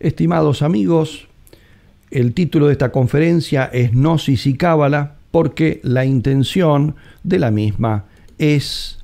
[0.00, 1.28] Estimados amigos,
[2.10, 8.06] el título de esta conferencia es Gnosis y Cábala porque la intención de la misma
[8.38, 8.98] es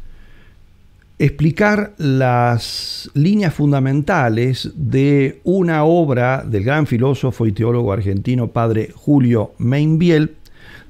[1.18, 9.52] explicar las líneas fundamentales de una obra del gran filósofo y teólogo argentino padre Julio
[9.58, 10.36] Meinbiel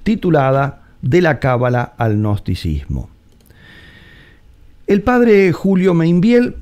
[0.05, 3.11] titulada De la Cábala al Gnosticismo.
[4.87, 6.55] El padre Julio Meinbiel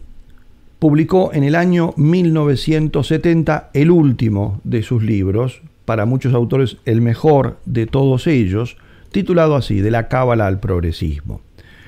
[0.84, 7.56] publicó en el año 1970 el último de sus libros, para muchos autores el mejor
[7.64, 8.76] de todos ellos,
[9.10, 11.40] titulado así, De la Cábala al Progresismo,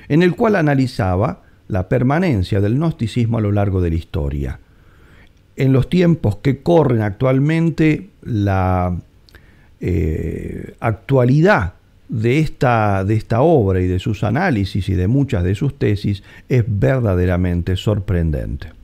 [0.09, 4.61] en el cual analizaba la permanencia del gnosticismo a lo largo de la historia.
[5.57, 8.97] En los tiempos que corren actualmente, la
[9.79, 11.75] eh, actualidad
[12.09, 16.23] de esta, de esta obra y de sus análisis y de muchas de sus tesis
[16.49, 18.76] es verdaderamente sorprendente.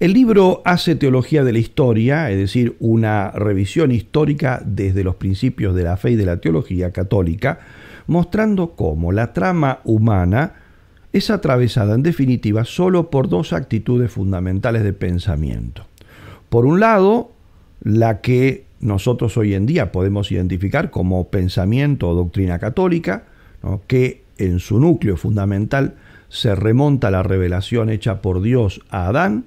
[0.00, 5.74] El libro hace teología de la historia, es decir, una revisión histórica desde los principios
[5.74, 7.60] de la fe y de la teología católica,
[8.06, 10.54] mostrando cómo la trama humana
[11.12, 15.86] es atravesada en definitiva solo por dos actitudes fundamentales de pensamiento.
[16.48, 17.30] Por un lado,
[17.82, 23.24] la que nosotros hoy en día podemos identificar como pensamiento o doctrina católica,
[23.86, 25.94] que en su núcleo fundamental
[26.32, 29.44] se remonta a la revelación hecha por Dios a Adán,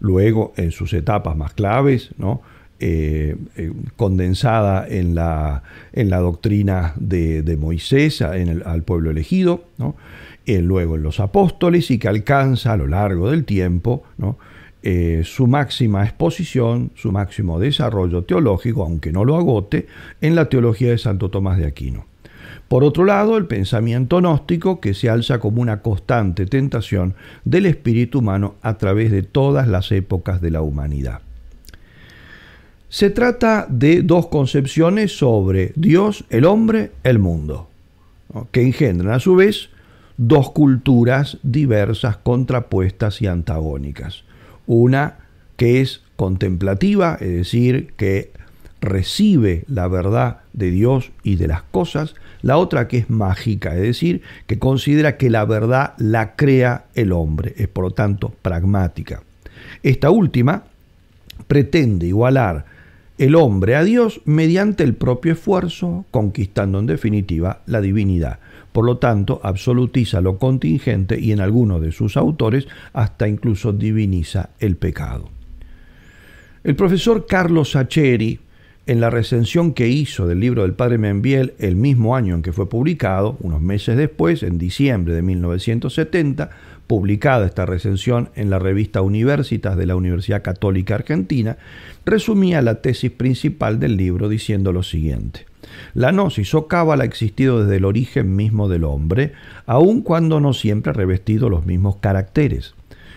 [0.00, 2.42] luego en sus etapas más claves, ¿no?
[2.80, 9.66] Eh, eh, condensada en la, en la doctrina de, Moisés en el, al pueblo elegido.
[10.46, 14.02] Eh, luego en los apóstoles y que alcanza a lo largo del tiempo
[15.22, 19.86] su máxima exposición, su máximo desarrollo teológico, aunque no lo agote,
[20.20, 22.04] en la teología de Santo Tomás de Aquino.
[22.68, 27.14] Por otro lado, el pensamiento gnóstico que se alza como una constante tentación
[27.44, 31.20] del espíritu humano a través de todas las épocas de la humanidad.
[32.88, 37.68] Se trata de dos concepciones sobre Dios, el hombre, el mundo,
[38.50, 39.68] que engendran a su vez
[40.16, 44.24] dos culturas diversas, contrapuestas y antagónicas.
[44.66, 45.18] Una
[45.56, 48.32] que es contemplativa, es decir, que
[48.80, 53.82] recibe la verdad de Dios y de las cosas, la otra que es mágica, es
[53.82, 59.22] decir, que considera que la verdad la crea el hombre, es por lo tanto pragmática.
[59.82, 60.64] Esta última
[61.46, 62.64] pretende igualar
[63.18, 68.38] el hombre a Dios mediante el propio esfuerzo, conquistando en definitiva la divinidad.
[68.72, 74.50] Por lo tanto, absolutiza lo contingente y en algunos de sus autores hasta incluso diviniza
[74.58, 75.30] el pecado.
[76.62, 78.38] El profesor Carlos Sacheri,
[78.86, 82.52] en la recensión que hizo del libro del padre Membiel el mismo año en que
[82.52, 86.50] fue publicado, unos meses después, en diciembre de 1970,
[86.86, 91.56] publicada esta recensión en la revista Universitas de la Universidad Católica Argentina,
[92.04, 95.46] resumía la tesis principal del libro diciendo lo siguiente.
[95.94, 99.32] La gnosis o cábala ha existido desde el origen mismo del hombre,
[99.66, 102.75] aun cuando no siempre ha revestido los mismos caracteres.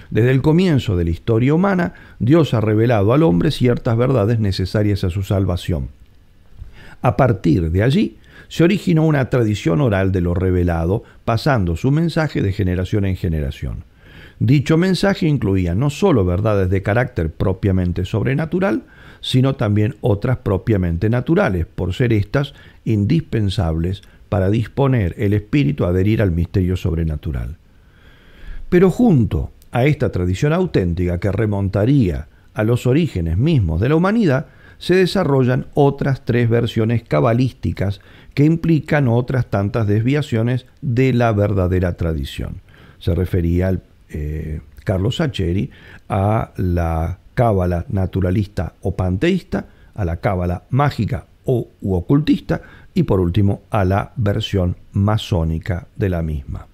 [0.10, 5.04] Desde el comienzo de la historia humana, Dios ha revelado al hombre ciertas verdades necesarias
[5.04, 5.90] a su salvación.
[7.02, 12.42] A partir de allí, se originó una tradición oral de lo revelado, pasando su mensaje
[12.42, 13.84] de generación en generación.
[14.40, 18.84] Dicho mensaje incluía no sólo verdades de carácter propiamente sobrenatural,
[19.22, 22.54] sino también otras propiamente naturales, por ser éstas
[22.86, 27.58] indispensables para disponer el espíritu a adherir al misterio sobrenatural.
[28.70, 34.48] Pero junto a esta tradición auténtica que remontaría a los orígenes mismos de la humanidad,
[34.78, 38.02] se desarrollan otras tres versiones cabalísticas
[38.34, 42.62] que implican otras tantas desviaciones de la verdadera tradición.
[43.00, 45.70] Se refería eh, Carlos Sacheri
[46.08, 52.62] a la cábala naturalista o panteísta, a la cábala mágica o u ocultista
[52.94, 56.68] y por último a la versión masónica de la misma.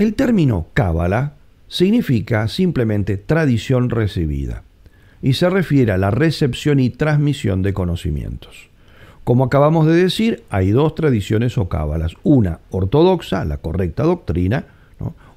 [0.00, 1.34] El término cábala
[1.68, 4.62] significa simplemente tradición recibida
[5.20, 8.70] y se refiere a la recepción y transmisión de conocimientos.
[9.24, 14.64] Como acabamos de decir, hay dos tradiciones o cábalas, una ortodoxa, la correcta doctrina,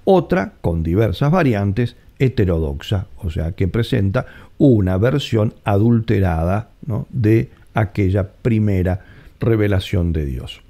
[0.06, 4.27] otra con diversas variantes, heterodoxa, o sea, que presenta
[4.57, 6.69] una versión adulterada
[7.09, 9.01] de aquella primera
[9.42, 10.62] revelación de Dios.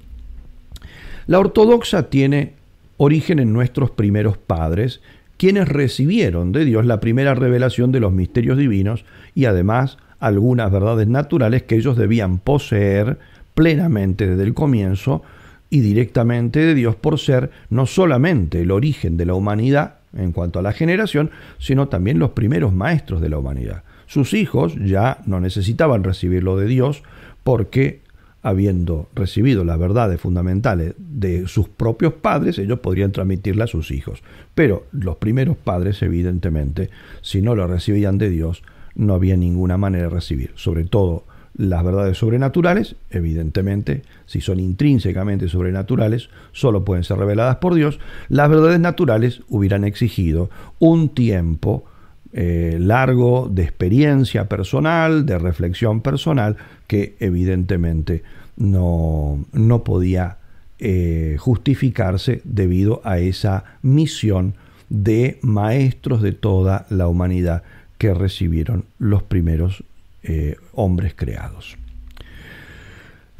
[1.28, 2.54] La ortodoxa tiene
[2.96, 5.00] origen en nuestros primeros padres,
[5.36, 9.04] quienes recibieron de Dios la primera revelación de los misterios divinos
[9.34, 13.18] y además algunas verdades naturales que ellos debían poseer
[13.54, 15.22] plenamente desde el comienzo
[15.70, 20.60] y directamente de Dios por ser no solamente el origen de la humanidad, en cuanto
[20.60, 23.82] a la generación, sino también los primeros maestros de la humanidad.
[24.06, 27.02] Sus hijos ya no necesitaban recibirlo de Dios
[27.42, 28.03] porque
[28.44, 34.22] habiendo recibido las verdades fundamentales de sus propios padres, ellos podrían transmitirla a sus hijos.
[34.54, 36.90] Pero los primeros padres, evidentemente,
[37.22, 38.62] si no lo recibían de Dios,
[38.94, 40.50] no había ninguna manera de recibir.
[40.56, 41.24] Sobre todo
[41.56, 47.98] las verdades sobrenaturales, evidentemente, si son intrínsecamente sobrenaturales, solo pueden ser reveladas por Dios.
[48.28, 51.86] Las verdades naturales hubieran exigido un tiempo
[52.36, 56.56] eh, largo de experiencia personal, de reflexión personal,
[56.88, 58.24] que evidentemente
[58.56, 60.38] no, no podía
[60.80, 64.54] eh, justificarse debido a esa misión
[64.88, 67.62] de maestros de toda la humanidad
[67.98, 69.84] que recibieron los primeros
[70.24, 71.76] eh, hombres creados.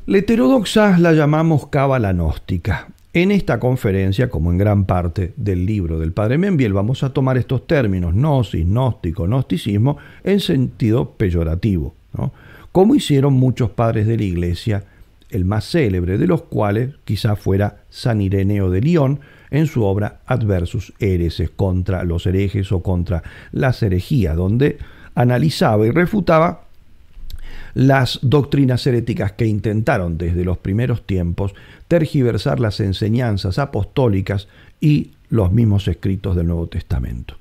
[0.06, 2.88] La heterodoxa la llamamos cábala gnóstica.
[3.16, 7.38] En esta conferencia, como en gran parte del libro del padre Membiel, vamos a tomar
[7.38, 11.94] estos términos, gnosis, gnóstico, gnosticismo, en sentido peyorativo,
[12.72, 14.82] como hicieron muchos padres de la iglesia,
[15.31, 19.20] el más célebre de los cuales quizá fuera San Ireneo de León,
[19.52, 23.22] en su obra Adversus Hereses, contra los herejes o contra
[23.52, 24.78] las herejías, donde
[25.14, 26.63] analizaba y refutaba
[27.75, 31.55] las doctrinas heréticas que intentaron desde los primeros tiempos
[31.88, 34.49] tergiversar las enseñanzas apostólicas
[34.81, 37.37] y los mismos escritos del Nuevo Testamento.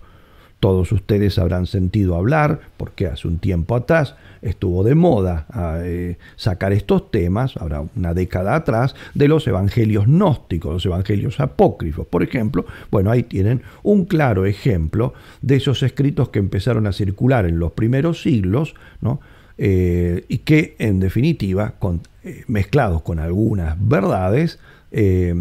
[0.60, 5.46] Todos ustedes habrán sentido hablar, porque hace un tiempo atrás estuvo de moda
[5.84, 12.08] eh, sacar estos temas, habrá una década atrás, de los evangelios gnósticos, los evangelios apócrifos.
[12.08, 17.46] Por ejemplo, bueno, ahí tienen un claro ejemplo de esos escritos que empezaron a circular
[17.46, 19.20] en los primeros siglos, ¿no?
[19.58, 21.76] Eh, y que en definitiva,
[22.24, 24.60] eh, mezclados con algunas verdades,
[24.92, 25.34] eh,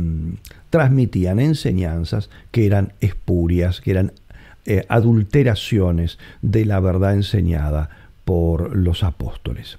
[0.71, 4.13] transmitían enseñanzas que eran espurias, que eran
[4.89, 7.91] adulteraciones de la verdad enseñada
[8.25, 9.79] por los apóstoles.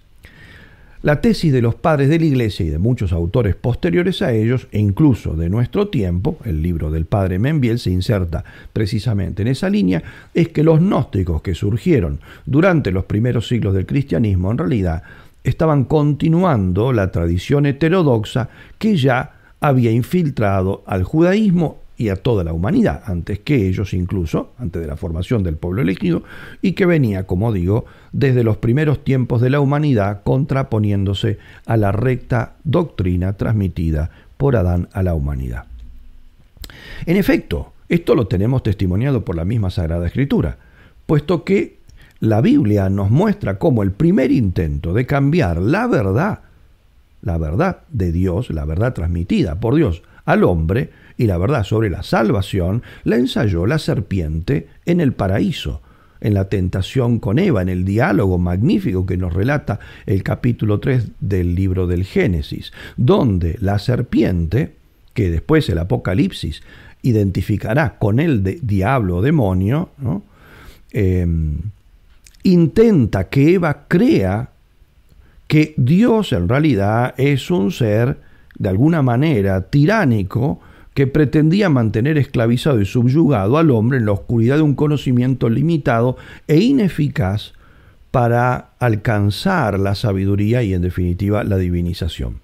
[1.04, 4.70] La tesis de los padres de la Iglesia y de muchos autores posteriores a ellos,
[4.72, 9.70] e incluso de nuestro tiempo, el libro del padre Membiel se inserta precisamente en esa
[9.70, 10.02] línea,
[10.34, 15.04] es que los gnósticos que surgieron durante los primeros siglos del cristianismo en realidad
[15.44, 18.48] estaban continuando la tradición heterodoxa
[18.78, 24.82] que ya había infiltrado al judaísmo a toda la humanidad, antes que ellos incluso, antes
[24.82, 26.24] de la formación del pueblo elegido,
[26.62, 31.92] y que venía, como digo, desde los primeros tiempos de la humanidad contraponiéndose a la
[31.92, 35.66] recta doctrina transmitida por Adán a la humanidad.
[37.06, 40.58] En efecto, esto lo tenemos testimoniado por la misma Sagrada Escritura,
[41.06, 41.78] puesto que
[42.20, 46.40] la Biblia nos muestra cómo el primer intento de cambiar la verdad,
[47.22, 51.90] la verdad de Dios, la verdad transmitida por Dios al hombre, y la verdad sobre
[51.90, 55.82] la salvación la ensayó la serpiente en el paraíso,
[56.22, 61.12] en la tentación con Eva, en el diálogo magnífico que nos relata el capítulo 3
[61.20, 64.74] del libro del Génesis, donde la serpiente,
[65.14, 66.64] que después el Apocalipsis
[67.02, 69.90] identificará con el diablo o demonio,
[70.94, 71.58] em,
[72.44, 74.50] intenta que Eva crea
[75.48, 78.18] que Dios en realidad es un ser
[78.58, 80.60] de alguna manera tiránico,
[80.94, 86.18] que pretendía mantener esclavizado y subyugado al hombre en la oscuridad de un conocimiento limitado
[86.48, 87.54] e ineficaz
[88.12, 92.42] para alcanzar la sabiduría y en definitiva la divinización.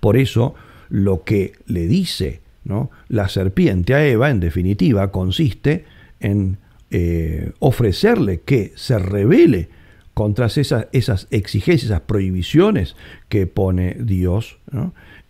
[0.00, 0.54] Por eso
[0.88, 2.90] lo que le dice ¿no?
[3.08, 5.84] la serpiente a Eva en definitiva consiste
[6.20, 6.56] en
[6.90, 9.68] eh, ofrecerle que se revele
[10.14, 12.96] contra esas, esas exigencias, esas prohibiciones
[13.28, 14.58] que pone Dios,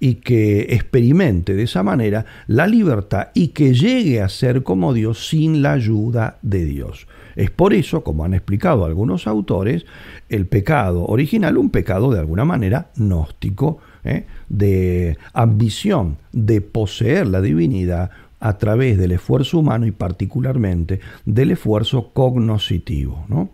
[0.05, 5.29] y que experimente de esa manera la libertad y que llegue a ser como Dios
[5.29, 7.07] sin la ayuda de Dios.
[7.37, 9.87] Es por eso, como han explicado algunos autores,
[10.29, 14.27] el pecado original, un pecado de alguna manera gnóstico, ¿eh?
[14.49, 18.11] de ambición de poseer la divinidad
[18.41, 23.25] a través del esfuerzo humano y particularmente del esfuerzo cognoscitivo.
[23.29, 23.51] ¿no?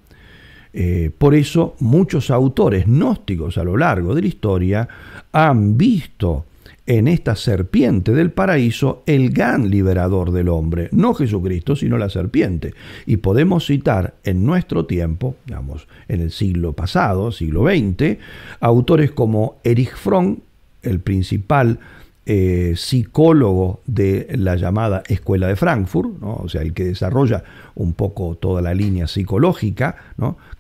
[0.73, 4.89] Eh, por eso muchos autores gnósticos a lo largo de la historia
[5.33, 6.45] han visto
[6.87, 12.75] en esta serpiente del paraíso el gran liberador del hombre, no Jesucristo, sino la serpiente.
[13.07, 18.19] Y podemos citar en nuestro tiempo, digamos, en el siglo pasado, siglo XX,
[18.59, 20.39] autores como Erich Fromm,
[20.83, 21.79] el principal
[22.27, 27.43] eh, psicólogo de la llamada Escuela de Frankfurt, o sea, el que desarrolla
[27.75, 29.97] un poco toda la línea psicológica,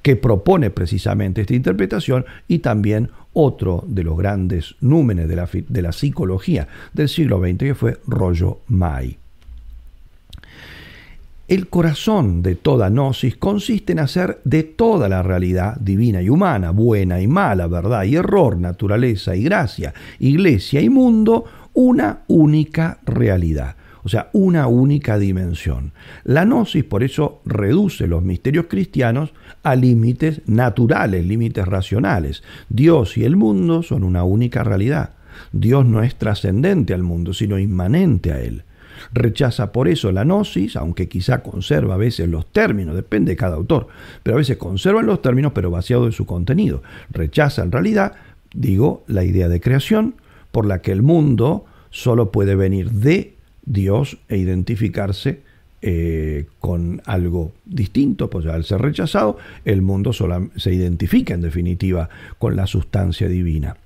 [0.02, 5.83] que propone precisamente esta interpretación, y también otro de los grandes númenes de la, de
[5.83, 9.19] la psicología del siglo XX, que fue Rollo May.
[11.50, 16.71] El corazón de toda gnosis consiste en hacer de toda la realidad divina y humana,
[16.71, 23.75] buena y mala, verdad y error, naturaleza y gracia, iglesia y mundo, una única realidad,
[24.04, 25.90] o sea, una única dimensión.
[26.23, 32.45] La gnosis por eso reduce los misterios cristianos a límites naturales, límites racionales.
[32.69, 35.14] Dios y el mundo son una única realidad.
[35.50, 38.62] Dios no es trascendente al mundo, sino inmanente a él.
[39.12, 43.57] Rechaza por eso la gnosis, aunque quizá conserva a veces los términos, depende de cada
[43.57, 43.88] autor,
[44.23, 46.83] pero a veces conservan los términos pero vaciado de su contenido.
[47.11, 48.14] Rechaza en realidad,
[48.54, 50.14] digo, la idea de creación,
[50.52, 55.42] por la que el mundo solo puede venir de Dios e identificarse
[55.83, 62.54] eh, con algo distinto, pues al ser rechazado, el mundo se identifica en definitiva con
[62.54, 63.76] la sustancia divina.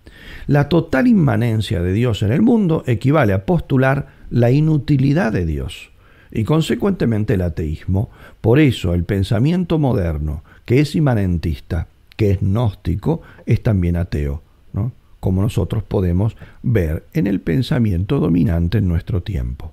[0.49, 5.91] La total inmanencia de Dios en el mundo equivale a postular la inutilidad de Dios
[6.31, 8.11] y consecuentemente el ateísmo.
[8.41, 14.93] Por eso el pensamiento moderno, que es inmanentista, que es gnóstico, es también ateo, ¿no?
[15.21, 19.73] como nosotros podemos ver en el pensamiento dominante en nuestro tiempo.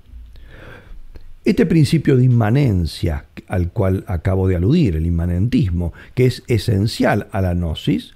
[1.44, 7.42] Este principio de inmanencia al cual acabo de aludir, el inmanentismo, que es esencial a
[7.42, 8.14] la gnosis,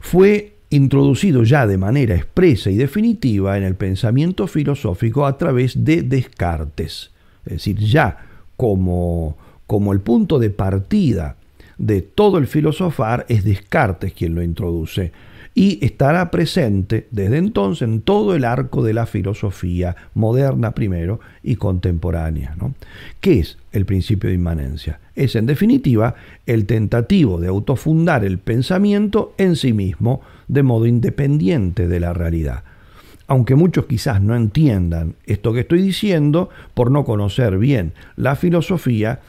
[0.00, 6.02] fue introducido ya de manera expresa y definitiva en el pensamiento filosófico a través de
[6.02, 7.10] Descartes.
[7.44, 11.36] Es decir, ya como, como el punto de partida
[11.78, 15.12] de todo el filosofar es Descartes quien lo introduce
[15.58, 21.56] y estará presente desde entonces en todo el arco de la filosofía moderna primero y
[21.56, 22.54] contemporánea.
[22.60, 22.74] ¿no?
[23.20, 25.00] ¿Qué es el principio de inmanencia?
[25.14, 31.88] Es en definitiva el tentativo de autofundar el pensamiento en sí mismo de modo independiente
[31.88, 32.62] de la realidad.
[33.26, 39.20] Aunque muchos quizás no entiendan esto que estoy diciendo por no conocer bien la filosofía,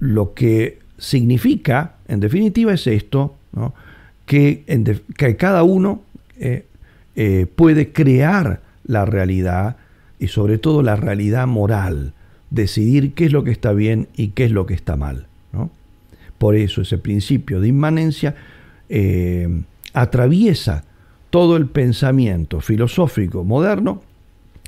[0.00, 3.74] lo que significa, en definitiva, es esto, ¿no?
[4.28, 6.02] Que, cada uno
[6.38, 6.66] eh,
[7.16, 9.76] eh, puede crear la realidad
[10.18, 12.12] y sobre todo la realidad moral,
[12.50, 15.26] decidir qué es lo que está bien y qué es lo que está mal.
[16.36, 18.36] Por eso ese principio de inmanencia
[18.88, 20.84] eh, atraviesa
[21.30, 24.02] todo el pensamiento filosófico moderno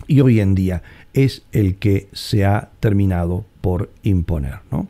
[0.09, 4.57] y hoy en día es el que se ha terminado por imponer.
[4.73, 4.89] ¿no?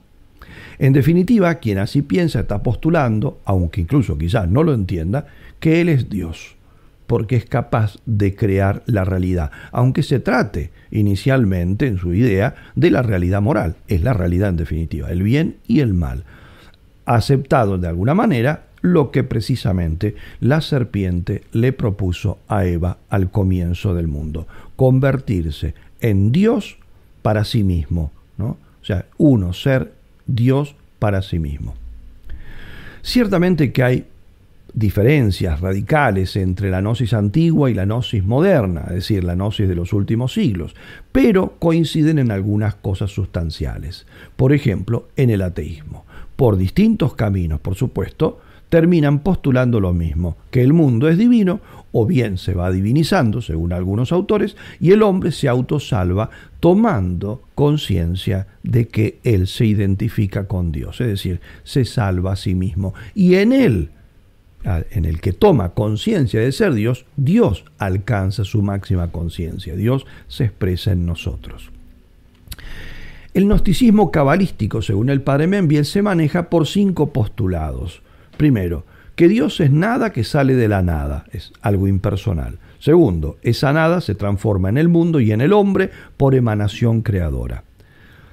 [0.81, 5.27] En definitiva, quien así piensa está postulando, aunque incluso quizás no lo entienda,
[5.61, 6.57] que Él es Dios,
[7.07, 12.91] porque es capaz de crear la realidad, aunque se trate inicialmente en su idea de
[12.91, 16.25] la realidad moral, es la realidad en definitiva, el bien y el mal.
[17.05, 23.95] aceptado de alguna manera lo que precisamente la serpiente le propuso a Eva al comienzo
[23.95, 24.47] del mundo,
[24.77, 26.79] convertirse en Dios
[27.21, 28.57] para sí mismo, ¿no?
[28.81, 30.00] O sea, uno ser
[30.35, 31.75] Dios para sí mismo.
[33.03, 34.07] Ciertamente que hay
[34.73, 39.75] diferencias radicales entre la gnosis antigua y la gnosis moderna, es decir, la gnosis de
[39.75, 40.77] los últimos siglos,
[41.13, 44.07] pero coinciden en algunas cosas sustanciales.
[44.37, 46.05] Por ejemplo, en el ateísmo.
[46.37, 48.41] Por distintos caminos, por supuesto,
[48.71, 51.61] terminan postulando lo mismo, que el mundo es divino
[51.93, 58.47] o bien se va divinizando, según algunos autores, y el hombre se autosalva tomando conciencia
[58.63, 62.95] de que él se identifica con Dios, es decir, se salva a sí mismo.
[63.15, 63.91] Y en él,
[64.65, 70.45] en el que toma conciencia de ser Dios, Dios alcanza su máxima conciencia, Dios se
[70.45, 71.71] expresa en nosotros.
[73.33, 78.03] El gnosticismo cabalístico, según el padre Membiel, se maneja por cinco postulados.
[78.41, 82.59] Primero, que Dios es nada que sale de la nada, es algo impersonal.
[82.79, 87.65] Segundo, esa nada se transforma en el mundo y en el hombre por emanación creadora.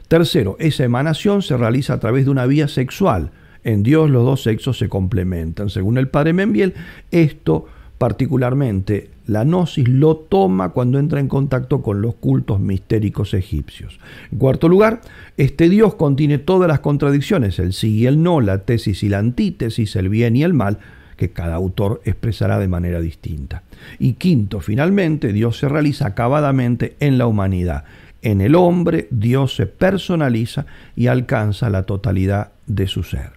[0.07, 3.31] Tercero, esa emanación se realiza a través de una vía sexual.
[3.65, 5.69] En Dios los dos sexos se complementan.
[5.69, 6.73] Según el padre Membiel,
[7.11, 7.65] esto
[7.97, 13.99] particularmente la gnosis lo toma cuando entra en contacto con los cultos mistéricos egipcios.
[14.31, 15.01] En cuarto lugar,
[15.35, 19.19] este Dios contiene todas las contradicciones, el sí y el no, la tesis y la
[19.19, 20.79] antítesis, el bien y el mal,
[21.17, 23.63] que cada autor expresará de manera distinta.
[23.99, 27.83] Y quinto, finalmente, Dios se realiza acabadamente en la humanidad.
[28.21, 30.65] En el hombre Dios se personaliza
[30.95, 33.31] y alcanza la totalidad de su ser.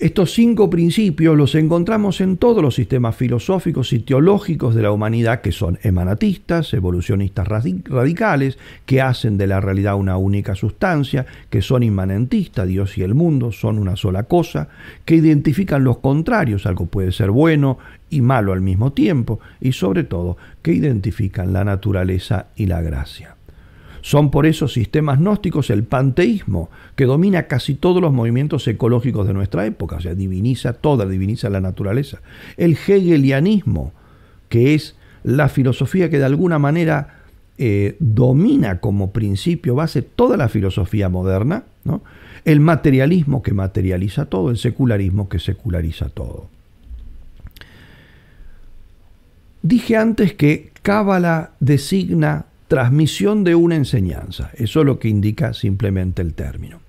[0.00, 5.40] Estos cinco principios los encontramos en todos los sistemas filosóficos y teológicos de la humanidad
[5.40, 11.82] que son emanatistas, evolucionistas radicales, que hacen de la realidad una única sustancia, que son
[11.82, 14.68] inmanentistas, Dios y el mundo son una sola cosa,
[15.04, 17.78] que identifican los contrarios, algo puede ser bueno
[18.08, 23.37] y malo al mismo tiempo, y sobre todo que identifican la naturaleza y la gracia.
[24.00, 29.34] Son por eso sistemas gnósticos el panteísmo, que domina casi todos los movimientos ecológicos de
[29.34, 32.20] nuestra época, o sea, diviniza toda, diviniza la naturaleza.
[32.56, 33.92] El hegelianismo,
[34.48, 37.22] que es la filosofía que de alguna manera
[37.58, 41.64] eh, domina como principio base toda la filosofía moderna,
[42.44, 46.48] el materialismo que materializa todo, el secularismo que seculariza todo.
[49.62, 56.22] Dije antes que Cábala designa transmisión de una enseñanza, eso es lo que indica simplemente
[56.22, 56.80] el término.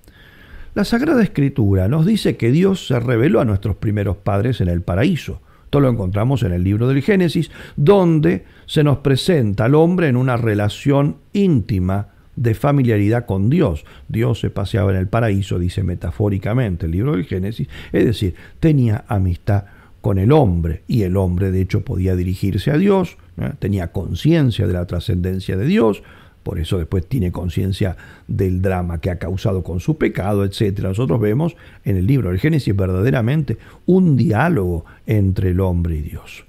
[0.74, 4.82] La Sagrada Escritura nos dice que Dios se reveló a nuestros primeros padres en el
[4.82, 10.08] paraíso, esto lo encontramos en el libro del Génesis, donde se nos presenta al hombre
[10.08, 13.84] en una relación íntima de familiaridad con Dios.
[14.08, 19.04] Dios se paseaba en el paraíso, dice metafóricamente el libro del Génesis, es decir, tenía
[19.06, 19.66] amistad
[20.00, 23.16] con el hombre y el hombre de hecho podía dirigirse a Dios,
[23.58, 26.02] tenía conciencia de la trascendencia de Dios,
[26.42, 30.80] por eso después tiene conciencia del drama que ha causado con su pecado, etc.
[30.80, 36.44] Nosotros vemos en el libro del Génesis verdaderamente un diálogo entre el hombre y Dios.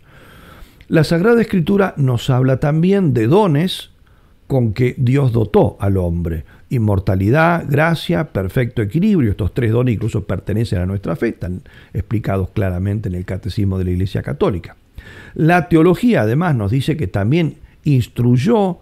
[0.87, 3.91] La Sagrada Escritura nos habla también de dones
[4.47, 6.43] con que Dios dotó al hombre.
[6.69, 9.31] Inmortalidad, gracia, perfecto equilibrio.
[9.31, 11.61] Estos tres dones incluso pertenecen a nuestra fe, están
[11.93, 14.75] explicados claramente en el Catecismo de la Iglesia Católica.
[15.33, 18.79] La teología además nos dice que también instruyó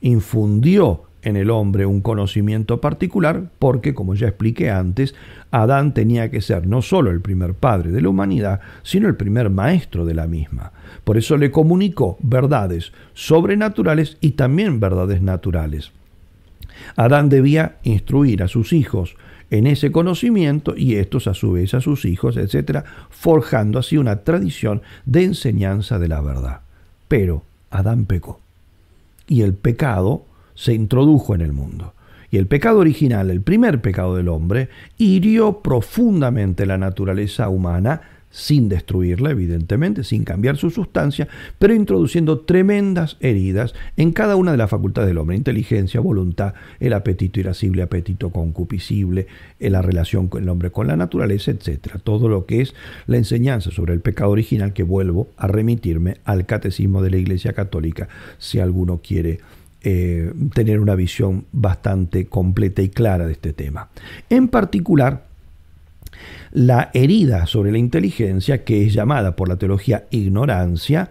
[0.00, 5.16] infundió en el hombre un conocimiento particular porque, como ya expliqué antes,
[5.50, 9.50] Adán tenía que ser no solo el primer padre de la humanidad, sino el primer
[9.50, 10.72] maestro de la misma.
[11.02, 15.90] Por eso le comunicó verdades sobrenaturales y también verdades naturales.
[16.94, 19.16] Adán debía instruir a sus hijos
[19.50, 24.24] en ese conocimiento y estos a su vez a sus hijos, etc., forjando así una
[24.24, 26.60] tradición de enseñanza de la verdad.
[27.08, 28.40] Pero Adán pecó
[29.28, 30.24] y el pecado
[30.54, 31.92] se introdujo en el mundo.
[32.30, 38.00] Y el pecado original, el primer pecado del hombre, hirió profundamente la naturaleza humana,
[38.36, 41.26] sin destruirla, evidentemente, sin cambiar su sustancia,
[41.58, 46.92] pero introduciendo tremendas heridas en cada una de las facultades del hombre, inteligencia, voluntad, el
[46.92, 49.26] apetito irascible, apetito concupiscible,
[49.58, 51.96] en la relación con el hombre con la naturaleza, etc.
[52.04, 52.74] Todo lo que es
[53.06, 57.54] la enseñanza sobre el pecado original, que vuelvo a remitirme al catecismo de la Iglesia
[57.54, 59.40] Católica, si alguno quiere
[59.80, 63.88] eh, tener una visión bastante completa y clara de este tema.
[64.28, 65.24] En particular,
[66.52, 71.10] la herida sobre la inteligencia, que es llamada por la teología ignorancia,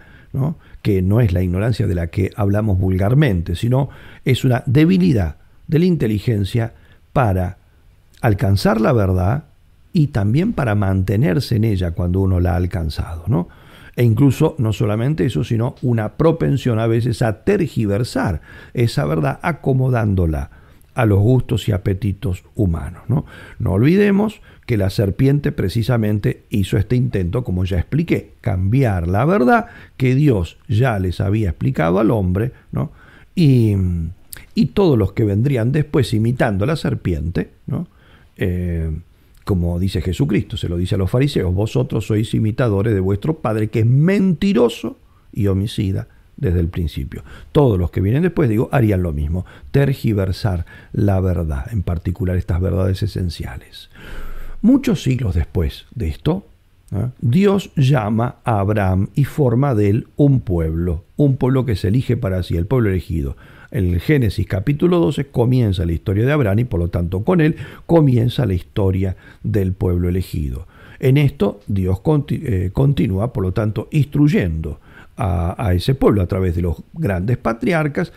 [0.82, 3.88] que no es la ignorancia de la que hablamos vulgarmente, sino
[4.24, 6.74] es una debilidad de la inteligencia
[7.12, 7.58] para
[8.20, 9.44] alcanzar la verdad
[9.92, 13.24] y también para mantenerse en ella cuando uno la ha alcanzado.
[13.28, 13.48] ¿no?
[13.96, 18.42] E incluso no solamente eso, sino una propensión a veces a tergiversar
[18.74, 20.50] esa verdad acomodándola
[20.96, 23.02] a los gustos y apetitos humanos.
[23.06, 23.26] No,
[23.58, 29.66] no olvidemos que la serpiente precisamente hizo este intento, como ya expliqué, cambiar la verdad
[29.98, 32.92] que Dios ya les había explicado al hombre, ¿no?
[33.34, 33.76] y,
[34.54, 37.86] y todos los que vendrían después imitando a la serpiente, ¿no?
[38.38, 38.90] Eh,
[39.44, 43.68] como dice Jesucristo, se lo dice a los fariseos, vosotros sois imitadores de vuestro Padre,
[43.68, 44.98] que es mentiroso
[45.32, 47.22] y homicida desde el principio.
[47.52, 52.60] Todos los que vienen después, digo, harían lo mismo, tergiversar la verdad, en particular estas
[52.60, 53.90] verdades esenciales.
[54.62, 56.44] Muchos siglos después de esto,
[56.92, 57.08] ¿eh?
[57.20, 62.16] Dios llama a Abraham y forma de él un pueblo, un pueblo que se elige
[62.16, 63.36] para sí, el pueblo elegido.
[63.70, 67.40] En el Génesis capítulo 12 comienza la historia de Abraham y por lo tanto con
[67.40, 70.66] él comienza la historia del pueblo elegido.
[71.00, 74.80] En esto Dios eh, continúa, por lo tanto, instruyendo
[75.16, 78.12] a, ese pueblo a través de los grandes patriarcas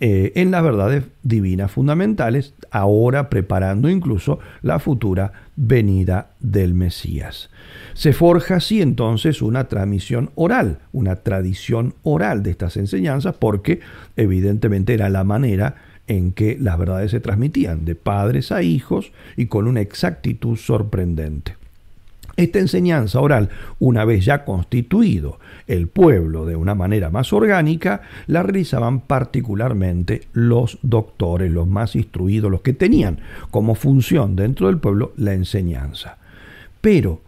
[0.00, 7.50] eh, en las verdades divinas fundamentales, ahora preparando incluso la futura venida del Mesías.
[7.94, 13.80] Se forja así entonces una transmisión oral, una tradición oral de estas enseñanzas, porque
[14.16, 19.46] evidentemente era la manera en que las verdades se transmitían de padres a hijos y
[19.46, 21.56] con una exactitud sorprendente.
[22.36, 28.42] Esta enseñanza oral, una vez ya constituido el pueblo de una manera más orgánica, la
[28.42, 33.20] realizaban particularmente los doctores, los más instruidos, los que tenían
[33.50, 36.18] como función dentro del pueblo la enseñanza.
[36.80, 37.22] Pero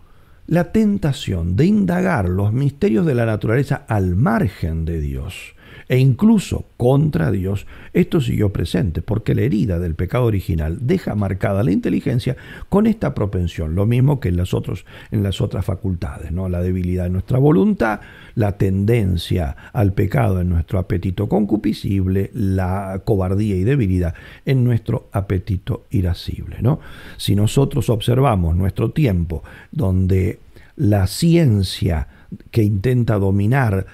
[0.48, 5.55] la tentación de indagar los misterios de la naturaleza al margen de Dios
[5.88, 11.62] e incluso contra Dios, esto siguió presente, porque la herida del pecado original deja marcada
[11.62, 12.36] la inteligencia
[12.68, 16.48] con esta propensión, lo mismo que en las, otros, en las otras facultades, ¿no?
[16.48, 18.00] la debilidad de nuestra voluntad,
[18.34, 25.84] la tendencia al pecado en nuestro apetito concupiscible, la cobardía y debilidad en nuestro apetito
[25.90, 26.58] irascible.
[26.60, 26.80] ¿no?
[27.16, 30.40] Si nosotros observamos nuestro tiempo donde
[30.76, 32.08] la ciencia
[32.50, 33.86] que intenta dominar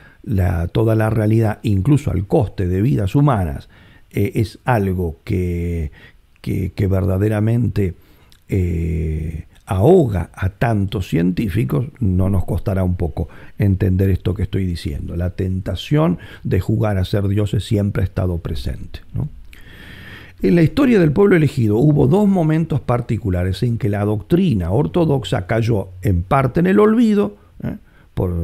[0.72, 3.68] toda la realidad, incluso al coste de vidas humanas,
[4.10, 5.90] eh, es algo que,
[6.40, 7.94] que, verdaderamente
[8.48, 15.16] eh, ahoga a tantos científicos, no nos costará un poco entender esto que estoy diciendo.
[15.16, 19.00] La tentación de jugar a ser dioses siempre ha estado presente.
[20.42, 25.46] En la historia del pueblo elegido hubo dos momentos particulares en que la doctrina ortodoxa
[25.46, 27.36] cayó en parte en el olvido.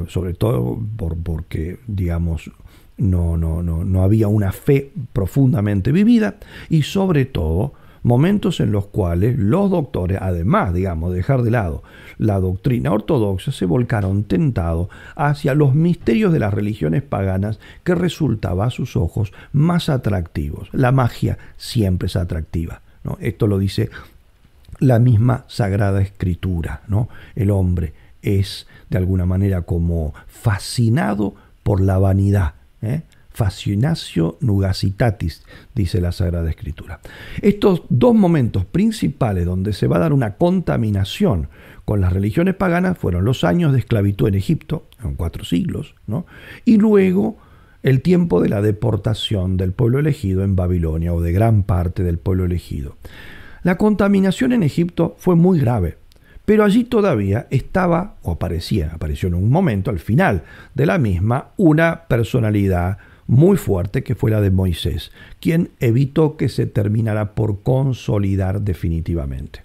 [0.09, 2.51] Sobre todo por, porque, digamos,
[2.97, 6.37] no, no, no, no había una fe profundamente vivida
[6.69, 11.83] y sobre todo momentos en los cuales los doctores, además, digamos, de dejar de lado
[12.17, 18.67] la doctrina ortodoxa, se volcaron tentados hacia los misterios de las religiones paganas que resultaba
[18.67, 20.69] a sus ojos más atractivos.
[20.73, 22.83] La magia siempre es atractiva.
[23.05, 23.19] ¿no?
[23.21, 23.91] Esto lo dice
[24.81, 26.83] la misma Sagrada Escritura.
[26.89, 27.09] ¿no?
[27.37, 32.55] El hombre es de alguna manera como fascinado por la vanidad.
[32.83, 33.03] ¿eh?
[33.39, 36.99] fascinatio nugacitatis, dice la Sagrada Escritura.
[37.41, 41.49] Estos dos momentos principales donde se va a dar una contaminación
[41.85, 46.27] con las religiones paganas fueron los años de esclavitud en Egipto, en cuatro siglos, ¿no?
[46.65, 47.37] y luego
[47.85, 52.19] el tiempo de la deportación del pueblo elegido en Babilonia o de gran parte del
[52.19, 52.97] pueblo elegido.
[53.63, 55.97] La contaminación en Egipto fue muy grave,
[56.49, 61.49] pero allí todavía estaba, o aparecía, apareció en un momento al final de la misma,
[61.59, 67.63] una personalidad muy fuerte que fue la de Moisés, quien evitó que se terminara por
[67.63, 69.61] consolidar definitivamente.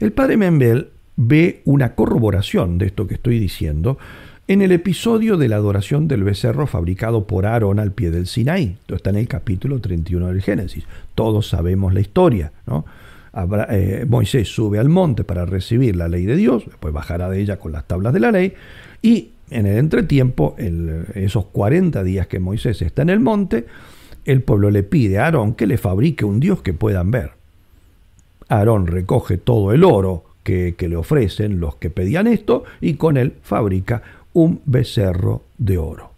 [0.00, 3.98] El padre Membel ve una corroboración de esto que estoy diciendo
[4.48, 8.78] en el episodio de la adoración del becerro fabricado por Aarón al pie del Sinaí.
[8.80, 10.84] Esto está en el capítulo 31 del Génesis.
[11.14, 12.50] Todos sabemos la historia.
[12.66, 12.86] ¿no?
[13.70, 17.58] Eh, Moisés sube al monte para recibir la ley de Dios, después bajará de ella
[17.58, 18.54] con las tablas de la ley,
[19.02, 20.56] y en el entretiempo,
[21.14, 23.66] esos 40 días que Moisés está en el monte,
[24.24, 27.32] el pueblo le pide a Aarón que le fabrique un dios que puedan ver.
[28.48, 33.34] Aarón recoge todo el oro que, le ofrecen los que pedían esto y con él
[33.42, 36.10] fabrica un becerro de oro.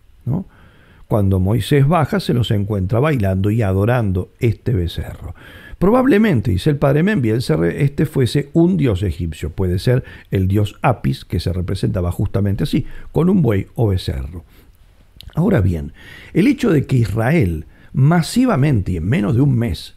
[1.09, 5.35] Cuando Moisés baja se los encuentra bailando y adorando este becerro.
[5.79, 7.45] Probablemente, dice el padre Membiel,
[7.77, 9.51] este fuese un dios egipcio.
[9.51, 14.45] Puede ser el dios Apis, que se representaba justamente así, con un buey o becerro.
[15.35, 15.93] Ahora bien,
[16.33, 19.97] el hecho de que Israel masivamente y en menos de un mes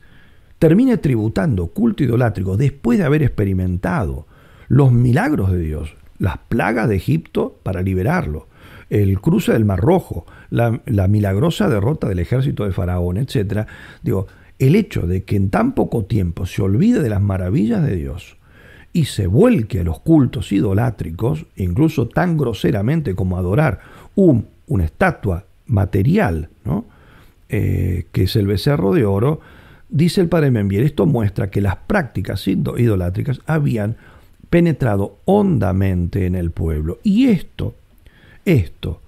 [0.58, 4.28] termine tributando culto idolátrico después de haber experimentado
[4.68, 8.48] los milagros de Dios, las plagas de Egipto para liberarlo,
[8.90, 13.68] el cruce del Mar Rojo, la, la milagrosa derrota del ejército de Faraón, etc.
[14.02, 14.28] Digo,
[14.60, 18.38] el hecho de que en tan poco tiempo se olvide de las maravillas de Dios
[18.92, 23.80] y se vuelque a los cultos idolátricos, incluso tan groseramente como adorar
[24.16, 26.86] un, una estatua material, ¿no?
[27.48, 29.40] Eh, que es el becerro de oro,
[29.90, 33.98] dice el padre Membier, esto muestra que las prácticas idolátricas habían
[34.50, 37.00] penetrado hondamente en el pueblo.
[37.02, 37.76] Y esto,
[38.46, 39.02] esto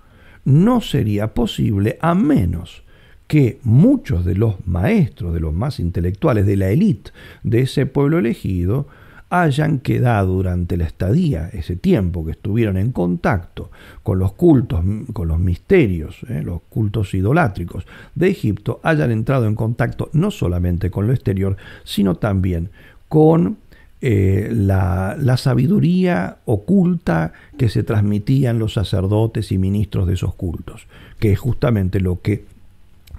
[0.45, 2.83] no sería posible a menos
[3.31, 7.11] que muchos de los maestros, de los más intelectuales, de la élite
[7.43, 8.87] de ese pueblo elegido,
[9.29, 13.71] hayan quedado durante la estadía, ese tiempo que estuvieron en contacto
[14.03, 19.55] con los cultos, con los misterios, eh, los cultos idolátricos de Egipto, hayan entrado en
[19.55, 22.69] contacto no solamente con lo exterior, sino también
[23.07, 23.59] con
[24.01, 30.87] eh, la, la, sabiduría oculta que se transmitían los sacerdotes y ministros de esos cultos,
[31.17, 32.50] que es justamente lo que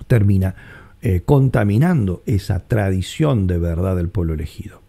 [0.07, 0.55] termina
[1.01, 4.81] eh, contaminando esa tradición de verdad del pueblo elegido.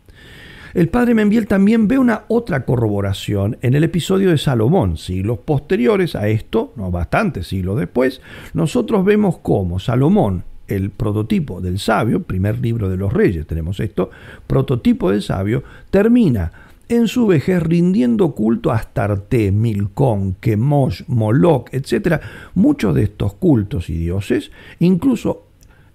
[0.74, 4.98] El padre Membiel también ve una otra corroboración en el episodio de Salomón.
[4.98, 8.22] Siglos posteriores a esto, no bastantes siglos después,
[8.54, 14.10] nosotros vemos cómo Salomón, el prototipo del sabio, primer libro de los reyes, tenemos esto,
[14.48, 16.52] prototipo del sabio, termina
[16.90, 22.22] en su vejez rindiendo culto a Astarte, Milcón, Kemosh, Moloch, etc.
[22.54, 25.48] Muchos de estos cultos y dioses incluso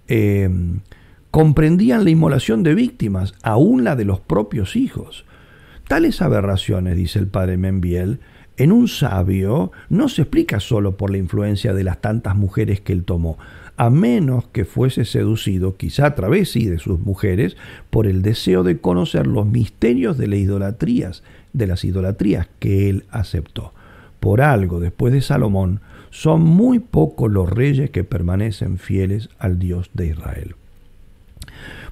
[0.07, 0.49] eh,
[1.31, 5.25] comprendían la inmolación de víctimas, aún la de los propios hijos.
[5.87, 8.19] Tales aberraciones, dice el padre Membiel,
[8.57, 12.93] en un sabio no se explica solo por la influencia de las tantas mujeres que
[12.93, 13.37] él tomó.
[13.79, 17.55] A menos que fuese seducido, quizá a través sí de sus mujeres,
[17.89, 23.05] por el deseo de conocer los misterios de las idolatrías, de las idolatrías que él
[23.09, 23.73] aceptó.
[24.19, 29.89] Por algo, después de Salomón, son muy pocos los reyes que permanecen fieles al Dios
[29.93, 30.55] de Israel.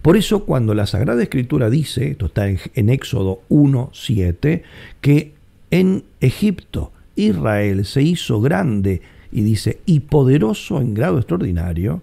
[0.02, 4.64] Por eso cuando la Sagrada Escritura dice, esto está en, Éxodo 1.7,
[5.00, 5.32] que
[5.72, 12.02] en Egipto Israel se hizo grande y dice, y poderoso en grado extraordinario,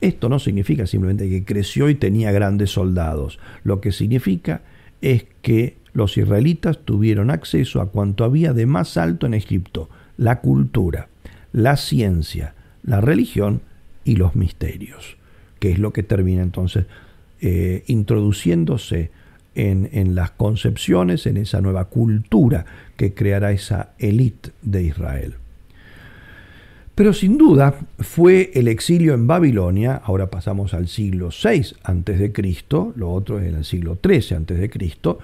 [0.00, 3.38] esto no significa simplemente que creció y tenía grandes soldados.
[3.64, 4.62] Lo que significa
[5.02, 10.40] es que los israelitas tuvieron acceso a cuanto había de más alto en Egipto, la
[10.40, 11.08] cultura,
[11.52, 13.62] la ciencia, la religión
[14.04, 15.16] y los misterios,
[15.58, 16.86] que es lo que termina entonces
[17.40, 19.10] eh, introduciéndose
[19.54, 22.64] en, en, las concepciones, en esa nueva cultura
[22.96, 25.34] que creará esa élite de Israel.
[26.94, 32.32] Pero sin duda fue el exilio en Babilonia, ahora pasamos al siglo VI a.C.,
[32.96, 35.16] lo otro es en el siglo XIII a.C.,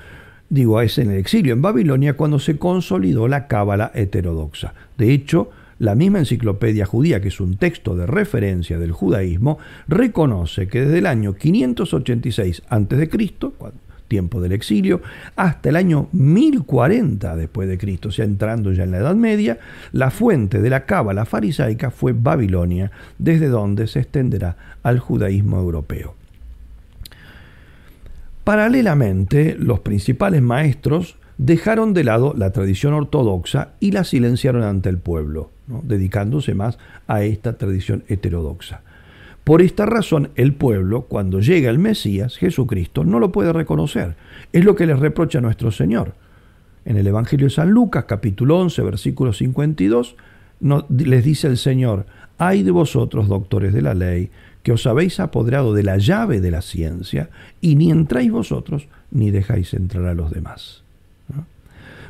[0.48, 4.74] digo, es en el exilio en Babilonia cuando se consolidó la cábala heterodoxa.
[4.96, 10.68] De hecho, la misma enciclopedia judía, que es un texto de referencia del judaísmo, reconoce
[10.68, 13.08] que desde el año 586 a.C.,
[14.08, 15.02] tiempo del exilio,
[15.36, 19.58] hasta el año 1040 después de Cristo, o sea, entrando ya en la Edad Media,
[19.92, 26.14] la fuente de la cábala farisaica fue Babilonia, desde donde se extenderá al judaísmo europeo.
[28.44, 34.98] Paralelamente, los principales maestros dejaron de lado la tradición ortodoxa y la silenciaron ante el
[34.98, 38.82] pueblo, dedicándose más a esta tradición heterodoxa.
[39.46, 44.16] Por esta razón, el pueblo, cuando llega el Mesías, Jesucristo, no lo puede reconocer.
[44.52, 46.14] Es lo que les reprocha nuestro Señor.
[46.84, 50.16] En el Evangelio de San Lucas, capítulo 11, versículo 52,
[50.88, 52.06] les dice el Señor,
[52.38, 54.30] ay de vosotros, doctores de la ley,
[54.64, 57.30] que os habéis apoderado de la llave de la ciencia,
[57.60, 60.85] y ni entráis vosotros, ni dejáis entrar a los demás.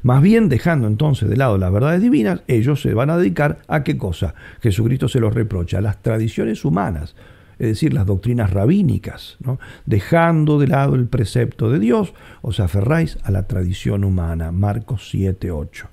[0.03, 3.83] Más bien, dejando entonces de lado las verdades divinas, ellos se van a dedicar a
[3.83, 4.35] qué cosa?
[4.61, 7.15] Jesucristo se los reprocha, a las tradiciones humanas,
[7.59, 9.59] es decir, las doctrinas rabínicas, ¿no?
[9.87, 15.51] dejando de lado el precepto de Dios, os aferráis a la tradición humana, Marcos 7,
[15.51, 15.89] 8.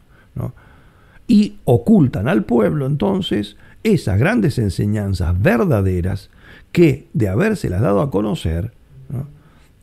[1.28, 6.30] Y ocultan al pueblo entonces esas grandes enseñanzas verdaderas
[6.72, 8.74] que, de habérselas dado a conocer,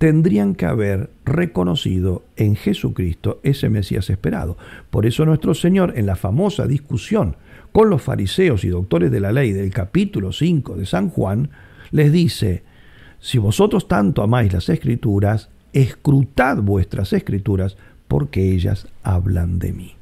[0.00, 4.56] tendrían que haber reconocido en Jesucristo ese Mesías esperado.
[4.88, 7.36] Por eso nuestro Señor, en la famosa discusión
[7.70, 11.50] con los fariseos y doctores de la ley del capítulo 5 de San Juan,
[11.90, 12.62] les dice,
[13.18, 17.76] si vosotros tanto amáis las escrituras, escrutad vuestras escrituras,
[18.08, 19.94] porque ellas hablan de mí.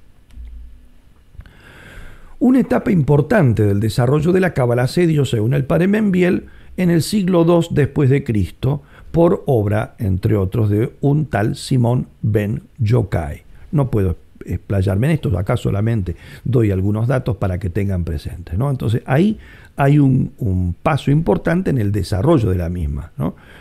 [2.38, 6.90] Una etapa importante del desarrollo de la Cábala se dio, según el padre Membiel, en
[6.90, 12.62] el siglo II después de Cristo, por obra, entre otros, de un tal Simón ben
[12.78, 13.42] Yokai.
[13.72, 18.58] No puedo explayarme en esto, acá solamente doy algunos datos para que tengan presentes.
[18.58, 18.70] ¿no?
[18.70, 19.38] Entonces ahí
[19.76, 23.12] hay un, paso importante en el desarrollo de la misma.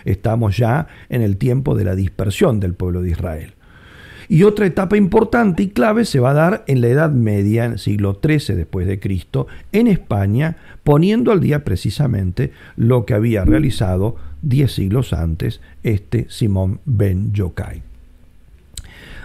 [0.04, 3.54] Estamos ya en el tiempo de la dispersión del pueblo de Israel.
[4.30, 7.74] Y otra etapa importante y clave se va a dar en la Edad Media, en
[7.74, 13.46] el siglo XIII después de Cristo, en España, poniendo al día precisamente lo que había
[13.46, 14.16] realizado
[14.48, 17.84] diez siglos antes este Simón ben Yokai.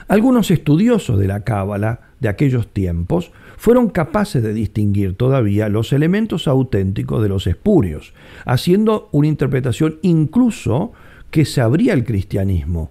[0.08, 6.48] Algunos estudiosos de la Cábala de aquellos tiempos fueron capaces de distinguir todavía los elementos
[6.48, 8.12] auténticos de los espurios,
[8.44, 10.92] haciendo una interpretación incluso
[11.30, 12.90] que se abría el cristianismo,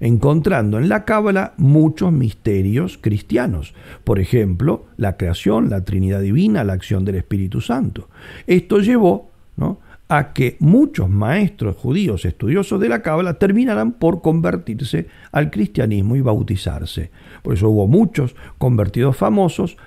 [0.00, 3.74] encontrando en la Cábala muchos misterios cristianos.
[4.04, 8.08] Por ejemplo, la creación, la Trinidad Divina, la acción del Espíritu Santo.
[8.46, 9.78] Esto llevó ¿no?
[10.14, 16.20] A que muchos maestros judíos estudiosos de la Cábala terminaran por convertirse al cristianismo y
[16.20, 17.10] bautizarse.
[17.42, 19.78] Por eso hubo muchos convertidos famosos,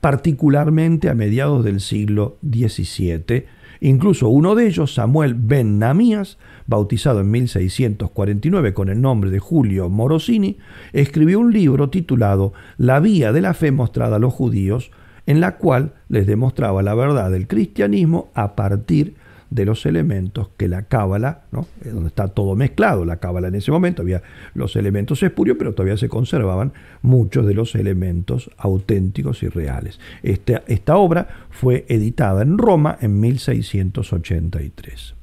[0.00, 3.44] particularmente a mediados del siglo XVII.
[3.82, 9.90] Incluso uno de ellos, Samuel ben Namías, bautizado en 1649 con el nombre de Julio
[9.90, 10.56] Morosini,
[10.94, 14.90] escribió un libro titulado La vía de la fe mostrada a los judíos,
[15.26, 20.50] en la cual les demostraba la verdad del cristianismo a partir de de los elementos
[20.56, 21.66] que la cábala, ¿no?
[21.84, 24.22] donde está todo mezclado, la cábala en ese momento había
[24.54, 29.98] los elementos espurios, pero todavía se conservaban muchos de los elementos auténticos y reales.
[30.22, 35.14] Esta, esta obra fue editada en Roma en 1683.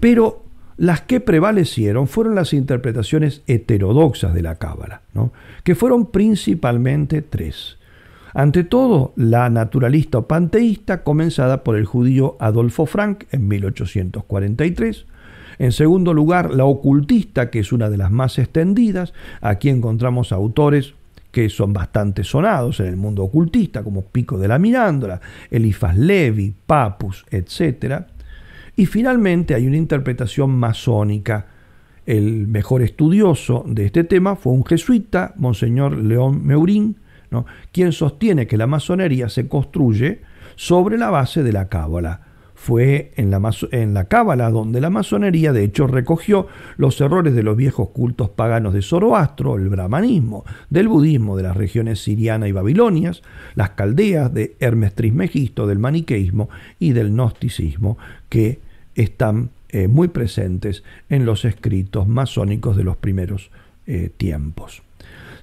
[0.00, 0.44] Pero
[0.76, 5.32] las que prevalecieron fueron las interpretaciones heterodoxas de la cábala, ¿no?
[5.62, 7.78] que fueron principalmente tres.
[8.34, 15.06] Ante todo, la naturalista o panteísta comenzada por el judío Adolfo Frank en 1843.
[15.58, 19.12] En segundo lugar, la ocultista, que es una de las más extendidas.
[19.40, 20.94] Aquí encontramos autores
[21.30, 26.54] que son bastante sonados en el mundo ocultista, como Pico de la Mirándola, Elifas Levi,
[26.66, 28.04] Papus, etc.
[28.76, 31.46] Y finalmente hay una interpretación masónica.
[32.06, 36.96] El mejor estudioso de este tema fue un jesuita, Monseñor León Meurín,
[37.72, 40.22] quien sostiene que la masonería se construye
[40.56, 43.40] sobre la base de la cábala fue en la,
[43.72, 48.28] en la Cábala donde la masonería de hecho recogió los errores de los viejos cultos
[48.28, 53.22] paganos de Zoroastro, el brahmanismo, del budismo de las regiones siriana y babilonias,
[53.54, 57.96] las caldeas de Hermes Trismegisto, del maniqueísmo y del gnosticismo,
[58.28, 58.60] que
[58.94, 63.50] están eh, muy presentes en los escritos masónicos de los primeros
[63.86, 64.82] eh, tiempos.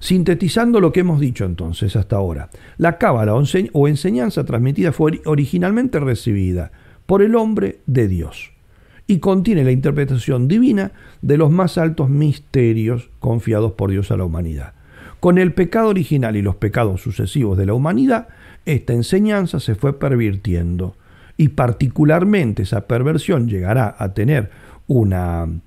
[0.00, 5.98] Sintetizando lo que hemos dicho entonces hasta ahora, la cábala o enseñanza transmitida fue originalmente
[5.98, 6.70] recibida
[7.06, 8.52] por el hombre de Dios
[9.06, 14.24] y contiene la interpretación divina de los más altos misterios confiados por Dios a la
[14.24, 14.74] humanidad.
[15.18, 18.28] Con el pecado original y los pecados sucesivos de la humanidad,
[18.66, 20.94] esta enseñanza se fue pervirtiendo
[21.36, 24.50] y particularmente esa perversión llegará a tener
[24.86, 25.62] un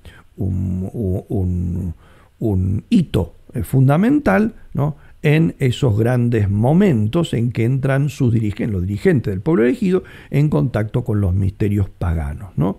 [2.88, 4.96] hito fundamental ¿no?
[5.22, 10.48] en esos grandes momentos en que entran sus dirigentes, los dirigentes del pueblo elegido, en
[10.48, 12.50] contacto con los misterios paganos.
[12.56, 12.78] ¿no?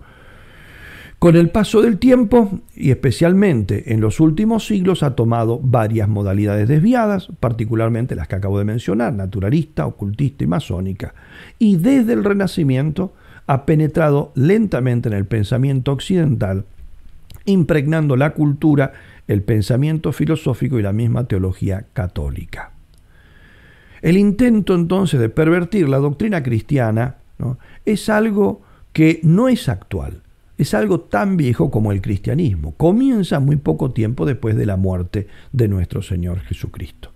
[1.18, 6.68] Con el paso del tiempo, y especialmente en los últimos siglos, ha tomado varias modalidades
[6.68, 11.14] desviadas, particularmente las que acabo de mencionar, naturalista, ocultista y masónica,
[11.58, 13.14] y desde el Renacimiento
[13.46, 16.66] ha penetrado lentamente en el pensamiento occidental,
[17.46, 18.92] impregnando la cultura
[19.26, 22.72] el pensamiento filosófico y la misma teología católica.
[24.02, 27.16] El intento entonces de pervertir la doctrina cristiana
[27.84, 30.22] es algo que no es actual,
[30.58, 32.74] es algo tan viejo como el cristianismo.
[32.76, 37.12] Comienza muy poco tiempo después de la muerte de nuestro Señor Jesucristo.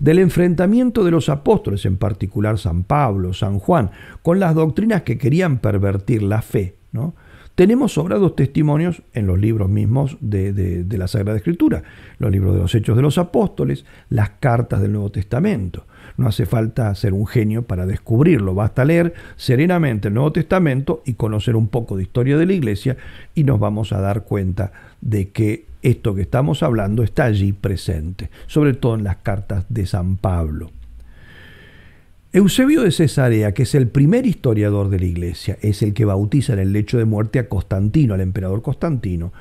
[0.00, 3.90] Del enfrentamiento de los apóstoles, en particular San Pablo, San Juan,
[4.22, 7.14] con las doctrinas que querían pervertir la fe, ¿no?
[7.54, 11.84] Tenemos sobrados testimonios en los libros mismos de, la Sagrada Escritura,
[12.18, 15.86] los libros de los Hechos de los Apóstoles, las cartas del Nuevo Testamento.
[16.16, 21.14] No hace falta ser un genio para descubrirlo, basta leer serenamente el Nuevo Testamento y
[21.14, 22.96] conocer un poco de historia de la Iglesia
[23.36, 28.30] y nos vamos a dar cuenta de que esto que estamos hablando está allí presente,
[28.48, 30.72] sobre todo en las cartas de San Pablo.
[32.34, 36.54] Eusebio de Cesarea, que es el primer historiador de la iglesia, es el que bautiza
[36.54, 39.32] en el lecho de muerte a Constantino, al emperador Constantino.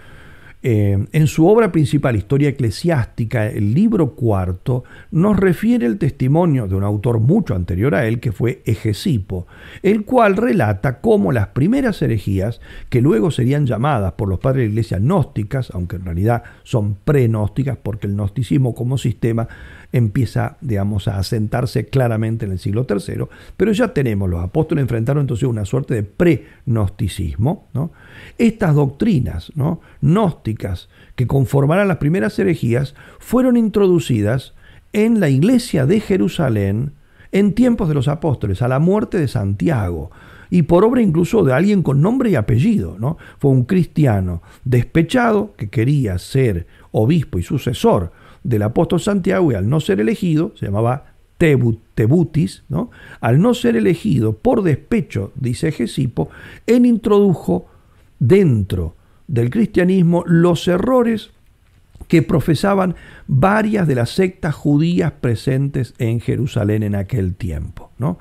[0.62, 6.75] Eh, en su obra principal, Historia Eclesiástica, el libro cuarto, nos refiere el testimonio de
[6.75, 9.47] un autor mucho anterior a él, que fue Egesipo,
[9.82, 14.67] el cual relata cómo las primeras herejías, que luego serían llamadas por los padres de
[14.67, 19.47] la iglesia gnósticas, aunque en realidad son pre-gnósticas, porque el gnosticismo como sistema
[19.93, 23.25] empieza, digamos, a asentarse claramente en el siglo III,
[23.56, 27.69] pero ya tenemos, los apóstoles enfrentaron entonces una suerte de pre-gnosticismo.
[27.73, 27.91] ¿no?
[28.39, 29.79] Estas doctrinas ¿no?
[30.01, 34.56] gnósticas que conformarán las primeras herejías fueron introducidas
[34.93, 36.93] en la iglesia de Jerusalén
[37.32, 40.12] en tiempos de los apóstoles, a la muerte de Santiago,
[40.49, 42.95] y por obra incluso de alguien con nombre y apellido.
[42.99, 43.17] ¿no?
[43.38, 48.12] Fue un cristiano despechado que quería ser obispo y sucesor
[48.43, 52.89] del apóstol Santiago y al no ser elegido, se llamaba Tebutis, ¿no?
[53.19, 56.29] al no ser elegido por despecho, dice Gesipo,
[56.67, 57.65] él introdujo
[58.19, 58.95] dentro
[59.27, 61.32] del cristianismo los errores
[62.08, 62.95] que profesaban
[63.27, 67.91] varias de las sectas judías presentes en Jerusalén en aquel tiempo.
[67.97, 68.19] ¿no?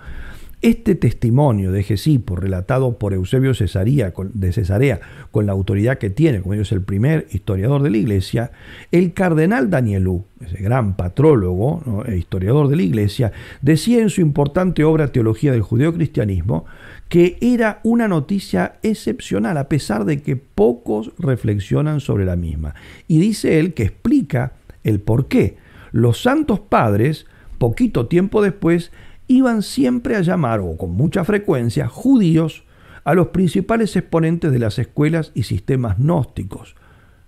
[0.62, 5.00] Este testimonio de Gesipo, relatado por Eusebio Cesarea, de Cesarea,
[5.32, 8.52] con la autoridad que tiene, como es el primer historiador de la iglesia,
[8.92, 14.84] el cardenal Danielú, ese gran patrólogo e historiador de la iglesia, decía en su importante
[14.84, 16.64] obra Teología del Judeo-Cristianismo
[17.08, 22.76] que era una noticia excepcional, a pesar de que pocos reflexionan sobre la misma.
[23.08, 24.52] Y dice él que explica
[24.84, 25.56] el por qué.
[25.90, 27.26] Los santos padres,
[27.58, 28.92] poquito tiempo después,
[29.32, 32.64] iban siempre a llamar, o con mucha frecuencia, judíos
[33.04, 36.76] a los principales exponentes de las escuelas y sistemas gnósticos.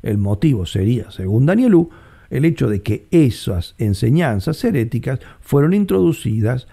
[0.03, 1.91] El motivo sería, según Danielú,
[2.31, 6.67] el hecho de que esas enseñanzas heréticas fueron introducidas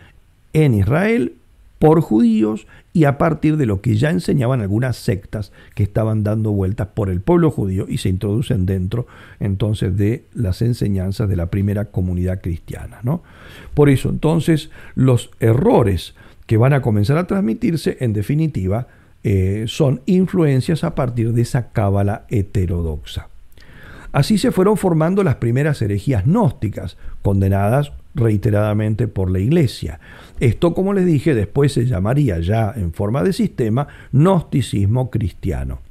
[0.54, 1.36] en Israel
[1.80, 6.52] por judíos y a partir de lo que ya enseñaban algunas sectas que estaban dando
[6.52, 9.08] vueltas por el pueblo judío y se introducen dentro
[9.40, 13.00] entonces de las enseñanzas de la primera comunidad cristiana.
[13.04, 13.24] ¿no?
[13.74, 16.16] Por eso entonces los errores
[16.48, 18.88] que van a comenzar a transmitirse en definitiva
[19.24, 23.30] eh, son influencias a partir de esa cábala heterodoxa.
[24.12, 30.00] Así se fueron formando las primeras herejías gnósticas, condenadas reiteradamente por la Iglesia.
[30.42, 35.82] Esto, como les dije, después se llamaría ya en forma de sistema gnosticismo cristiano.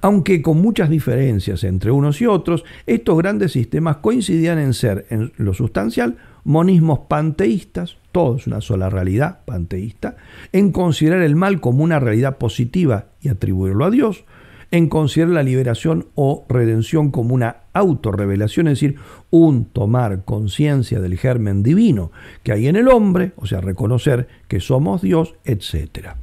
[0.00, 5.34] Aunque con muchas diferencias entre unos y otros, estos grandes sistemas coincidían en ser, en
[5.36, 10.16] lo sustancial, monismos panteístas, todo es una sola realidad panteísta,
[10.52, 14.24] en considerar el mal como una realidad positiva y atribuirlo a Dios,
[14.70, 18.96] en considerar la liberación o redención como una autorrevelación, es decir,
[19.30, 22.10] un tomar conciencia del germen divino
[22.42, 26.16] que hay en el hombre, o sea, reconocer que somos Dios, etc.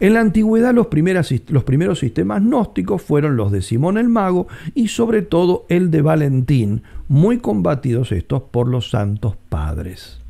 [0.00, 0.88] En la antigüedad los,
[1.48, 6.02] los primeros sistemas gnósticos fueron los de Simón el Mago y sobre todo el de
[6.02, 10.20] Valentín, muy combatidos estos por los santos padres.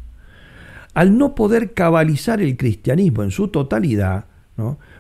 [0.94, 4.26] Al no poder cabalizar el cristianismo en su totalidad,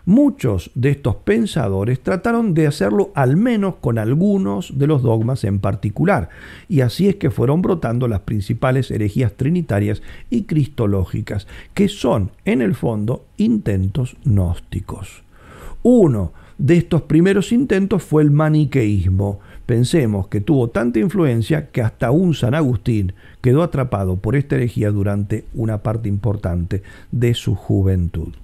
[0.04, 5.60] Muchos de estos pensadores trataron de hacerlo al menos con algunos de los dogmas en
[5.60, 6.28] particular,
[6.68, 12.62] y así es que fueron brotando las principales herejías trinitarias y cristológicas, que son, en
[12.62, 15.22] el fondo, intentos gnósticos.
[15.84, 19.38] Uno de estos primeros intentos fue el maniqueísmo.
[19.66, 24.90] Pensemos que tuvo tanta influencia que hasta un San Agustín quedó atrapado por esta herejía
[24.90, 26.82] durante una parte importante
[27.12, 28.34] de su juventud.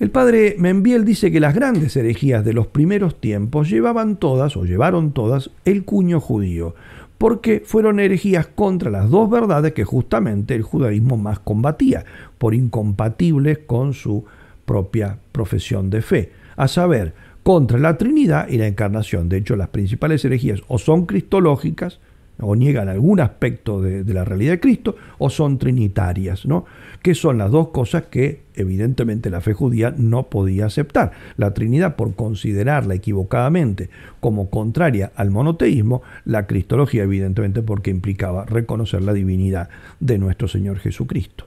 [0.00, 4.64] El padre Membiel dice que las grandes herejías de los primeros tiempos llevaban todas, o
[4.64, 6.74] llevaron todas, el cuño judío,
[7.18, 12.06] porque fueron herejías contra las dos verdades que justamente el judaísmo más combatía,
[12.38, 14.24] por incompatibles con su
[14.64, 19.28] propia profesión de fe, a saber, contra la Trinidad y la Encarnación.
[19.28, 22.00] De hecho, las principales herejías o son cristológicas,
[22.40, 26.64] o niegan algún aspecto de, la realidad de Cristo, o son trinitarias, ¿no?
[27.02, 31.12] Que son las dos cosas que evidentemente la fe judía no podía aceptar.
[31.36, 33.88] La Trinidad por considerarla equivocadamente
[34.20, 40.78] como contraria al monoteísmo, la cristología evidentemente porque implicaba reconocer la divinidad de nuestro Señor
[40.78, 41.46] Jesucristo.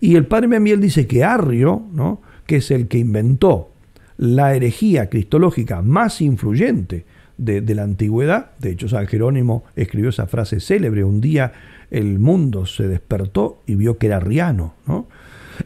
[0.00, 2.20] Y el padre Membiel dice que Arrio, ¿no?
[2.46, 3.70] que es el que inventó
[4.18, 7.04] la herejía cristológica más influyente,
[7.38, 8.52] de, la antigüedad.
[8.58, 11.52] De hecho, San Jerónimo escribió esa frase célebre, un día
[11.90, 14.74] el mundo se despertó y vio que era arriano.
[14.86, 15.06] ¿no?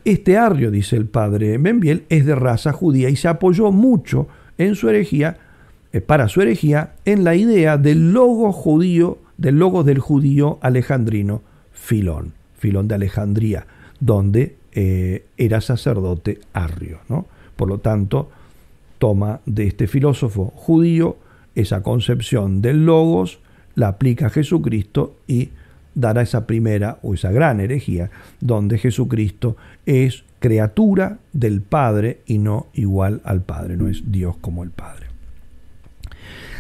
[0.05, 4.75] Este arrio, dice el padre Benviel, es de raza judía y se apoyó mucho en
[4.75, 5.39] su herejía,
[5.93, 11.43] eh, para su herejía, en la idea del logo judío, del logo del judío alejandrino
[11.73, 13.67] Filón, Filón de Alejandría,
[14.01, 17.01] donde eh, era sacerdote arrio.
[17.09, 17.27] ¿no?
[17.57, 18.31] Por lo tanto,
[18.99, 21.17] toma de este filósofo judío
[21.55, 23.41] esa concepción del logos,
[23.75, 25.51] la aplica a Jesucristo y
[25.95, 32.69] dará esa primera o esa gran herejía donde Jesucristo es criatura del Padre y no
[32.75, 35.07] igual al Padre, no es Dios como el Padre.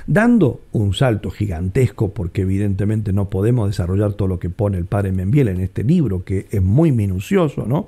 [0.06, 5.12] Dando un salto gigantesco, porque evidentemente no podemos desarrollar todo lo que pone el padre
[5.12, 7.86] Membiel en este libro, que es muy minucioso, ¿no?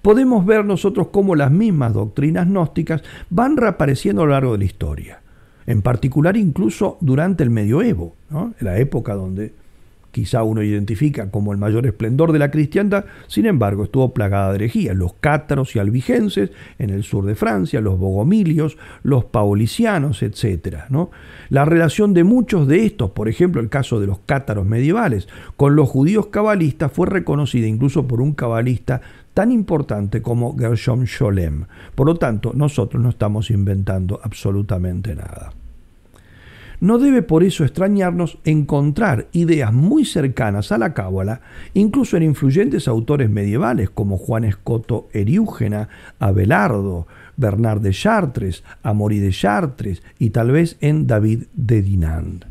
[0.00, 4.64] Podemos ver nosotros cómo las mismas doctrinas gnósticas van reapareciendo a lo largo de la
[4.64, 5.20] historia
[5.68, 8.16] en particular incluso durante el medioevo,
[8.58, 9.52] la época donde
[10.10, 14.56] quizá uno identifica como el mayor esplendor de la cristiandad, sin embargo estuvo plagada de
[14.56, 20.84] herejías, los cátaros y albigenses en el sur de Francia, los bogomilios, los paulicianos, etc.
[20.88, 21.10] ¿no?
[21.50, 25.76] La relación de muchos de estos, por ejemplo el caso de los cátaros medievales, con
[25.76, 29.02] los judíos cabalistas fue reconocida incluso por un cabalista
[29.34, 31.66] tan importante como Gershom Scholem.
[31.94, 35.52] Por lo tanto, nosotros no estamos inventando absolutamente nada.
[36.80, 41.40] No debe por eso extrañarnos encontrar ideas muy cercanas a la cábala,
[41.74, 45.88] incluso en influyentes autores medievales como Juan Escoto Eriúgena,
[46.20, 52.44] Abelardo, Bernard de Chartres, Amaury de Chartres y tal vez en David de Dinand.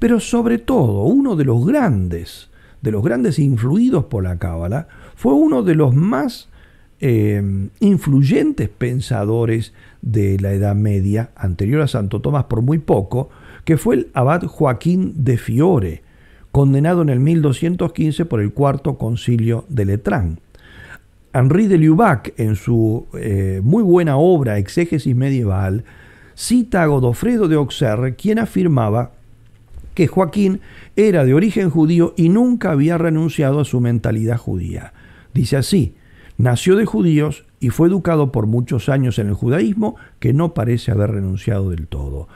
[0.00, 2.50] Pero sobre todo, uno de los grandes,
[2.82, 6.48] de los grandes influidos por la cábala, fue uno de los más
[7.00, 9.72] eh, influyentes pensadores
[10.02, 13.30] de la Edad Media, anterior a Santo Tomás por muy poco,
[13.64, 16.02] que fue el abad Joaquín de Fiore,
[16.52, 20.40] condenado en el 1215 por el cuarto concilio de Letrán.
[21.32, 25.84] Henri de Lubac, en su eh, muy buena obra Exégesis Medieval,
[26.34, 29.12] cita a Godofredo de Auxerre, quien afirmaba
[29.94, 30.60] que Joaquín
[30.96, 34.92] era de origen judío y nunca había renunciado a su mentalidad judía.
[35.34, 35.94] Dice así,
[36.38, 40.92] Nació de judíos y fue educado por muchos años en el judaísmo que no parece
[40.92, 42.28] haber renunciado del todo.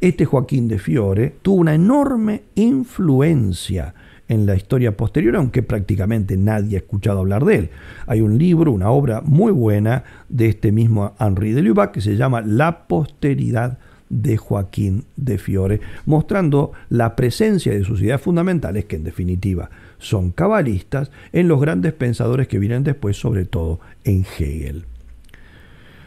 [0.00, 3.94] Este Joaquín de Fiore tuvo una enorme influencia
[4.28, 7.70] en la historia posterior, aunque prácticamente nadie ha escuchado hablar de él.
[8.06, 12.16] Hay un libro, una obra muy buena de este mismo Henri de Lubac que se
[12.16, 13.78] llama La posteridad
[14.10, 20.30] de Joaquín de Fiore, mostrando la presencia de sus ideas fundamentales, que en definitiva son
[20.32, 24.84] cabalistas, en los grandes pensadores que vienen después, sobre todo en Hegel.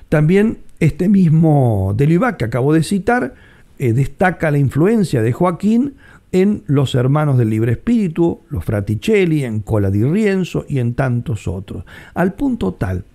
[0.09, 3.33] También este mismo de Lubac que acabo de citar,
[3.79, 5.95] eh, destaca la influencia de Joaquín
[6.31, 11.47] en Los Hermanos del Libre Espíritu, los Fraticelli, en Cola di Rienzo y en tantos
[11.47, 13.05] otros, al punto tal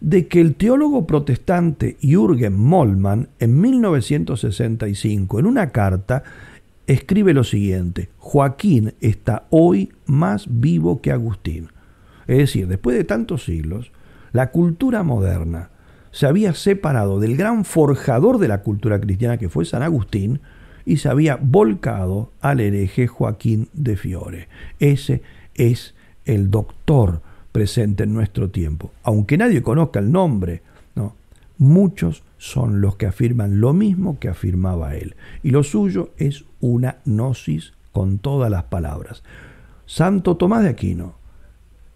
[0.00, 6.22] de que el teólogo protestante Jürgen Mollmann en 1965 en una carta
[6.86, 11.68] escribe lo siguiente, Joaquín está hoy más vivo que Agustín.
[12.26, 13.92] Es decir, después de tantos siglos,
[14.32, 15.70] la cultura moderna
[16.10, 20.40] se había separado del gran forjador de la cultura cristiana que fue San Agustín,
[20.86, 24.48] y se había volcado al hereje Joaquín de Fiore.
[24.78, 25.20] Ese
[25.54, 25.94] es
[26.24, 27.20] el doctor
[27.56, 28.92] presente en nuestro tiempo.
[29.02, 30.60] Aunque nadie conozca el nombre,
[30.94, 31.14] ¿no?
[31.56, 35.16] muchos son los que afirman lo mismo que afirmaba él.
[35.42, 39.22] Y lo suyo es una gnosis con todas las palabras.
[39.86, 41.14] Santo Tomás de Aquino,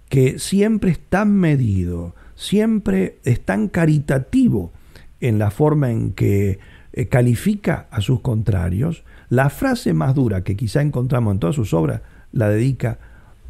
[0.08, 4.72] que siempre es tan medido, siempre es tan caritativo
[5.20, 6.58] en la forma en que
[6.94, 11.74] eh, califica a sus contrarios, la frase más dura que quizá encontramos en todas sus
[11.74, 12.00] obras
[12.32, 12.98] la dedica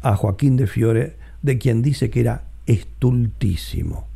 [0.01, 4.07] a Joaquín de Fiore, de quien dice que era estultísimo.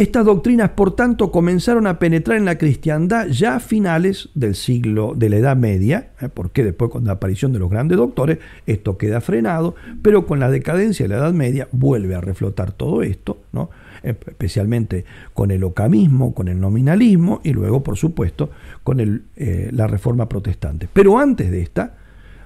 [0.00, 5.12] Estas doctrinas, por tanto, comenzaron a penetrar en la cristiandad ya a finales del siglo
[5.14, 6.30] de la Edad Media, ¿eh?
[6.32, 10.50] porque después con la aparición de los grandes doctores esto queda frenado, pero con la
[10.50, 13.68] decadencia de la Edad Media vuelve a reflotar todo esto, ¿no?
[14.02, 15.04] especialmente
[15.34, 18.48] con el ocamismo, con el nominalismo y luego, por supuesto,
[18.82, 20.88] con el, eh, la reforma protestante.
[20.90, 21.96] Pero antes de esta,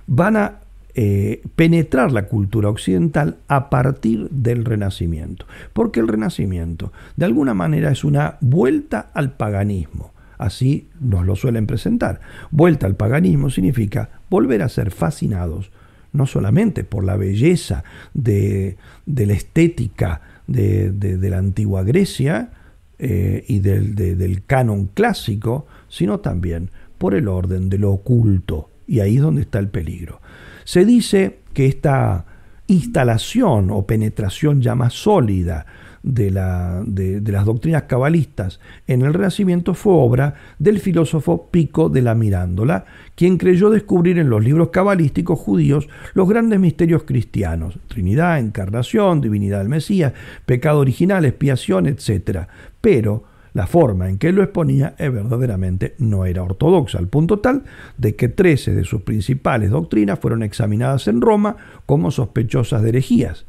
[0.09, 0.64] van a
[0.97, 7.91] eh, penetrar la cultura occidental a partir del Renacimiento, porque el Renacimiento de alguna manera
[7.91, 10.13] es una vuelta al paganismo.
[10.39, 12.21] Así nos lo suelen presentar.
[12.51, 15.73] Vuelta al paganismo significa volver a ser fascinados
[16.13, 17.83] no solamente por la belleza
[18.15, 22.51] de, la estética de, la antigua Grecia
[23.01, 28.71] eh, y del, del canon clásico, sino también por el orden de lo oculto.
[28.87, 30.21] Y ahí es donde está el peligro.
[30.65, 32.27] Se dice que esta
[32.67, 35.67] instalación o penetración ya más sólida
[36.03, 42.03] de, la, de, las doctrinas cabalistas en el Renacimiento fue obra del filósofo Pico de
[42.03, 42.85] la Mirándola,
[43.15, 49.59] quien creyó descubrir en los libros cabalísticos judíos los grandes misterios cristianos, Trinidad, Encarnación, Divinidad
[49.59, 50.13] del Mesías,
[50.45, 52.49] pecado original, expiación, etc.
[52.83, 53.25] Pero
[53.55, 57.63] la forma en que lo exponía es verdaderamente no era ortodoxa, al punto tal
[57.97, 63.47] de que 13 de sus principales doctrinas fueron examinadas en Roma como sospechosas de herejías.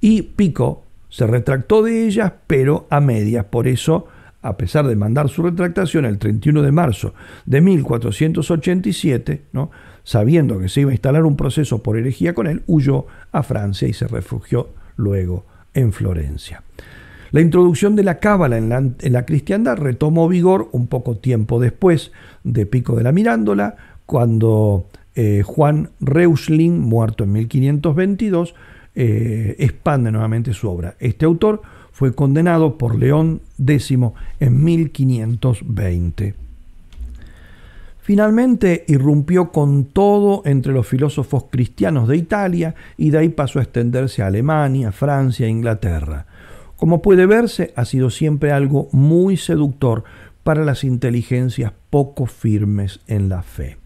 [0.00, 3.44] Y Pico se retractó de ellas, pero a medias.
[3.44, 4.06] Por eso,
[4.40, 7.14] a pesar de mandar su retractación el 31 de marzo
[7.44, 9.70] de 1487, ¿no?
[10.02, 13.86] sabiendo que se iba a instalar un proceso por herejía con él, huyó a Francia
[13.86, 16.62] y se refugió luego en Florencia.
[17.36, 22.10] La introducción de la cábala en la, cristiandad retomó vigor un poco tiempo después
[22.44, 23.76] de Pico de la Mirándola,
[24.06, 28.54] cuando eh, Juan Reusling, muerto en 1522,
[28.94, 30.94] eh, expande nuevamente su obra.
[30.98, 31.60] Este autor
[31.92, 33.90] fue condenado por León X
[34.40, 36.34] en 1520.
[38.00, 43.62] Finalmente irrumpió con todo entre los filósofos cristianos de Italia y de ahí pasó a
[43.62, 46.24] extenderse a Alemania, Francia e Inglaterra.
[46.76, 50.04] Como puede verse, ha sido siempre algo muy seductor
[50.42, 53.78] para las inteligencias poco firmes en la fe.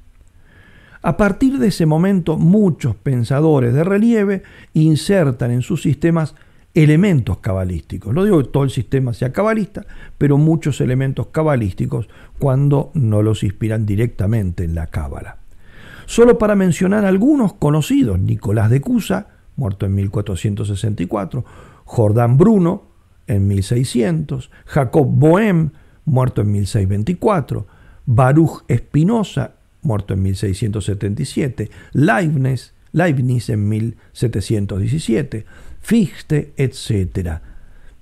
[1.03, 4.43] A partir de ese momento, muchos pensadores de relieve
[4.75, 6.35] insertan en sus sistemas
[6.75, 8.15] elementos cabalísticos.
[8.15, 9.87] No digo que todo el sistema sea cabalista,
[10.19, 15.39] pero muchos elementos cabalísticos cuando no los inspiran directamente en la cábala.
[16.07, 21.45] Solo para mencionar algunos conocidos, Nicolás de Cusa, muerto en 1464,
[21.91, 22.85] Jordán Bruno,
[23.27, 25.71] en 1600, Jacob Bohem,
[26.05, 27.67] muerto en 1624,
[28.07, 35.45] Baruch Espinosa, muerto en 1677, Leibniz, Leibniz en 1717,
[35.81, 37.41] Fichte, etc.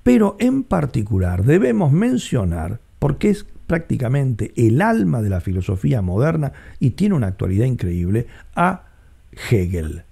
[0.02, 6.90] Pero en particular debemos mencionar, porque es prácticamente el alma de la filosofía moderna y
[6.90, 8.84] tiene una actualidad increíble, a
[9.50, 10.02] Hegel,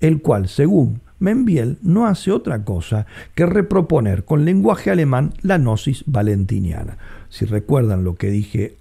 [0.00, 6.04] el cual, según Membiel no hace otra cosa que reproponer con lenguaje alemán la gnosis
[6.06, 6.98] valentiniana.
[7.30, 8.76] Si recuerdan lo que dije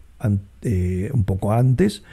[0.61, 2.03] eh, un poco antes,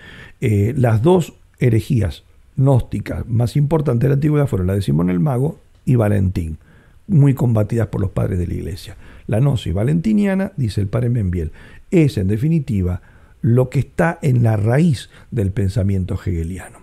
[0.40, 2.24] eh, las dos herejías
[2.56, 6.58] gnósticas más importantes de la antigüedad fueron la de Simón el Mago y Valentín,
[7.06, 8.96] muy combatidas por los padres de la iglesia.
[9.26, 11.52] La gnosis valentiniana, dice el padre Membiel,
[11.90, 13.02] es en definitiva
[13.42, 16.79] lo que está en la raíz del pensamiento hegeliano.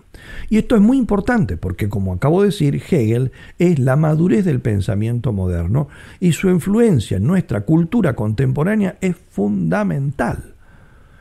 [0.48, 4.60] Y esto es muy importante porque, como acabo de decir, Hegel es la madurez del
[4.60, 5.88] pensamiento moderno
[6.20, 10.54] y su influencia en nuestra cultura contemporánea es fundamental.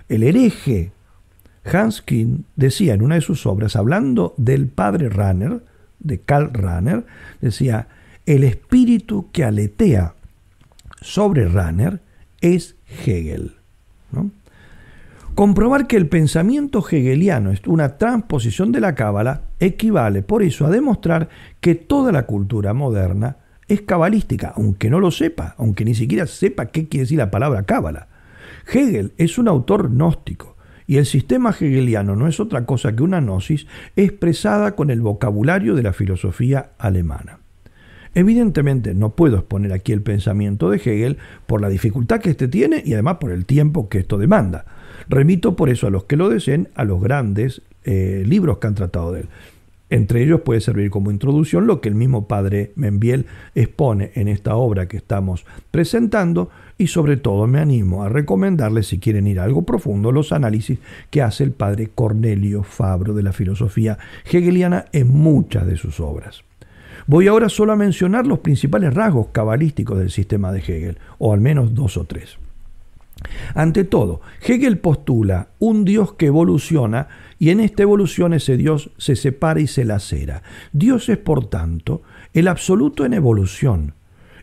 [0.10, 0.92] El hereje
[1.66, 5.62] Hans Kind decía en una de sus obras, hablando del padre Ranner,
[6.00, 7.06] de Karl Ranner,
[7.42, 7.88] decía,
[8.26, 10.16] el espíritu que aletea
[11.02, 12.02] sobre Ranner
[12.42, 12.76] es
[13.06, 13.54] Hegel.
[15.38, 20.72] Comprobar que el pensamiento hegeliano es una transposición de la cábala equivale por eso a
[20.72, 21.30] demostrar
[21.62, 26.72] que toda la cultura moderna es cabalística, aunque no lo sepa, aunque ni siquiera sepa
[26.72, 28.08] qué quiere decir la palabra cábala.
[28.66, 30.58] Hegel es un autor gnóstico
[30.88, 35.76] y el sistema hegeliano no es otra cosa que una gnosis expresada con el vocabulario
[35.76, 37.42] de la filosofía alemana.
[38.16, 42.82] Evidentemente no puedo exponer aquí el pensamiento de Hegel por la dificultad que éste tiene
[42.84, 44.66] y además por el tiempo que esto demanda.
[45.10, 48.76] Remito por eso a los que lo deseen a los grandes eh, libros que han
[48.76, 49.28] tratado de él.
[49.90, 54.58] Entre ellos puede servir como introducción lo que el mismo padre Membiel expone en esta
[54.58, 59.46] obra que estamos presentando y sobre todo me animo a recomendarles si quieren ir a
[59.46, 60.80] algo profundo los análisis
[61.10, 63.98] que hace el padre Cornelio Fabro de la filosofía
[64.30, 66.44] hegeliana en muchas de sus obras.
[67.06, 71.40] Voy ahora solo a mencionar los principales rasgos cabalísticos del sistema de Hegel, o al
[71.40, 72.38] menos dos o tres.
[73.54, 77.08] Ante todo, Hegel postula un Dios que evoluciona
[77.40, 80.44] y en esta evolución ese Dios se separa y se lacera.
[80.72, 82.02] Dios es, por tanto,
[82.34, 83.94] el absoluto en evolución.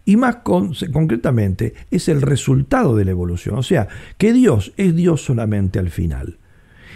[0.04, 3.56] Y más concretamente, es el resultado de la evolución.
[3.56, 6.38] O sea, que Dios es Dios solamente al final.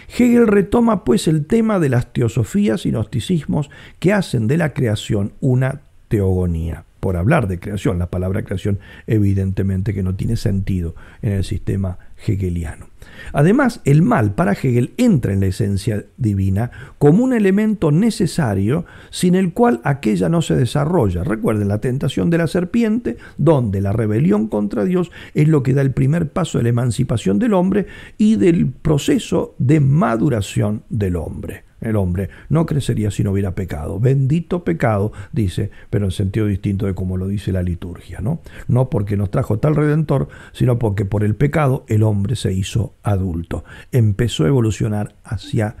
[0.07, 3.69] Hegel retoma pues el tema de las teosofías y gnosticismos
[3.99, 7.99] que hacen de la creación una teogonía por hablar de creación.
[7.99, 12.87] La palabra creación evidentemente que no tiene sentido en el sistema hegeliano.
[13.33, 19.35] Además, el mal para Hegel entra en la esencia divina como un elemento necesario sin
[19.35, 21.23] el cual aquella no se desarrolla.
[21.23, 25.81] Recuerden la tentación de la serpiente, donde la rebelión contra Dios es lo que da
[25.81, 27.87] el primer paso de la emancipación del hombre
[28.17, 33.99] y del proceso de maduración del hombre el hombre no crecería si no hubiera pecado.
[33.99, 38.41] Bendito pecado, dice, pero en sentido distinto de como lo dice la liturgia, ¿no?
[38.67, 42.95] No porque nos trajo tal redentor, sino porque por el pecado el hombre se hizo
[43.03, 43.63] adulto.
[43.91, 45.75] Empezó a evolucionar hacia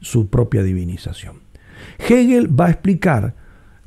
[0.00, 1.40] su propia divinización.
[1.98, 3.34] Hegel va a explicar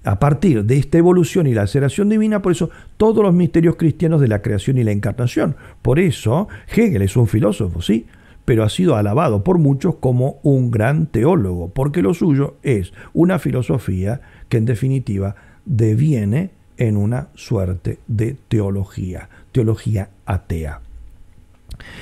[0.03, 4.19] a partir de esta evolución y la aceleración divina, por eso todos los misterios cristianos
[4.19, 5.55] de la creación y la encarnación.
[5.81, 8.05] Por eso Hegel es un filósofo, ¿sí?
[8.45, 13.39] Pero ha sido alabado por muchos como un gran teólogo, porque lo suyo es una
[13.39, 15.35] filosofía que en definitiva
[15.65, 20.81] deviene en una suerte de teología, teología atea.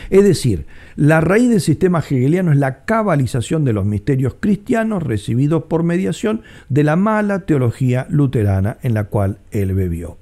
[0.10, 0.66] Es decir,
[0.96, 6.42] la raíz del sistema hegeliano es la cabalización de los misterios cristianos recibidos por mediación
[6.70, 10.21] de la mala teología luterana en la cual él bebió.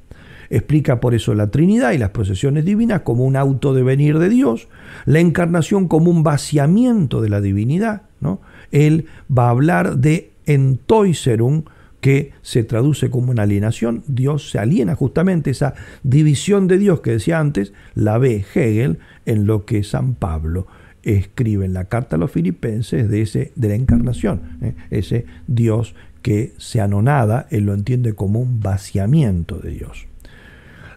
[0.50, 4.68] Explica por eso la Trinidad y las procesiones divinas como un autodevenir de Dios,
[5.06, 8.04] la encarnación como un vaciamiento de la divinidad.
[8.20, 8.42] ¿no?
[8.72, 11.64] Él va a hablar de entoiserum,
[12.02, 14.04] que se traduce como una alienación.
[14.08, 15.74] Dios se aliena justamente esa
[16.04, 20.68] división de Dios que decía antes, la ve Hegel en lo que San Pablo
[21.04, 24.76] escribe en la carta a los filipenses de, ese, de la encarnación, ¿eh?
[24.92, 30.09] ese Dios que se anonada, él lo entiende como un vaciamiento de Dios.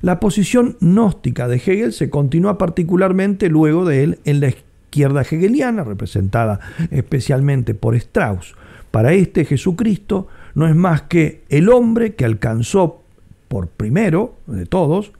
[0.02, 5.84] La posición gnóstica de Hegel se continúa particularmente luego de él en la izquierda hegeliana,
[5.84, 6.58] representada
[6.90, 8.56] especialmente por Strauss.
[8.90, 13.02] Para este Jesucristo no es más que el hombre que alcanzó
[13.46, 15.12] por primero de todos,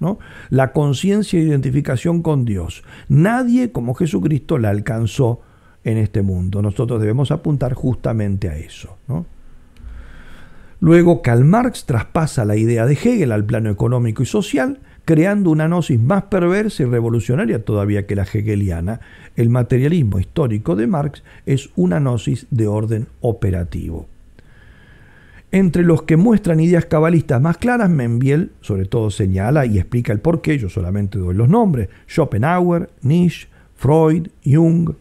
[0.51, 2.83] la conciencia e identificación con Dios.
[3.09, 5.43] Nadie como Jesucristo la alcanzó
[5.85, 6.61] en este mundo.
[6.61, 8.97] Nosotros debemos apuntar justamente a eso.
[10.83, 15.69] Luego Karl Marx traspasa la idea de Hegel al plano económico y social, creando una
[15.69, 18.99] gnosis más perversa y revolucionaria todavía que la hegeliana.
[19.37, 24.09] El materialismo histórico de Marx es una gnosis de orden operativo.
[25.53, 30.19] Entre los que muestran ideas cabalistas más claras, Membiel sobre todo señala y explica el
[30.19, 34.95] porqué, yo solamente doy los nombres, Schopenhauer, Nietzsche, Freud, Jung,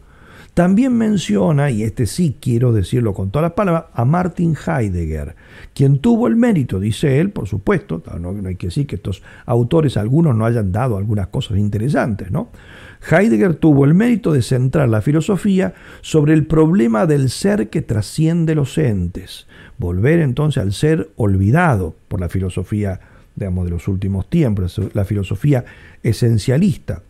[0.54, 5.34] También menciona, y este sí quiero decirlo con todas las palabras, a Martin Heidegger,
[5.74, 9.96] quien tuvo el mérito, dice él, por supuesto, no, hay que decir que estos autores,
[9.96, 12.50] algunos no hayan dado algunas cosas interesantes, ¿no?
[13.10, 15.72] Heidegger tuvo el mérito de centrar la filosofía
[16.02, 19.46] sobre el problema del ser que trasciende los entes,
[19.78, 23.00] volver entonces al ser olvidado por la filosofía
[23.34, 25.64] digamos, de los últimos tiempos, la filosofía
[26.02, 27.02] esencialista.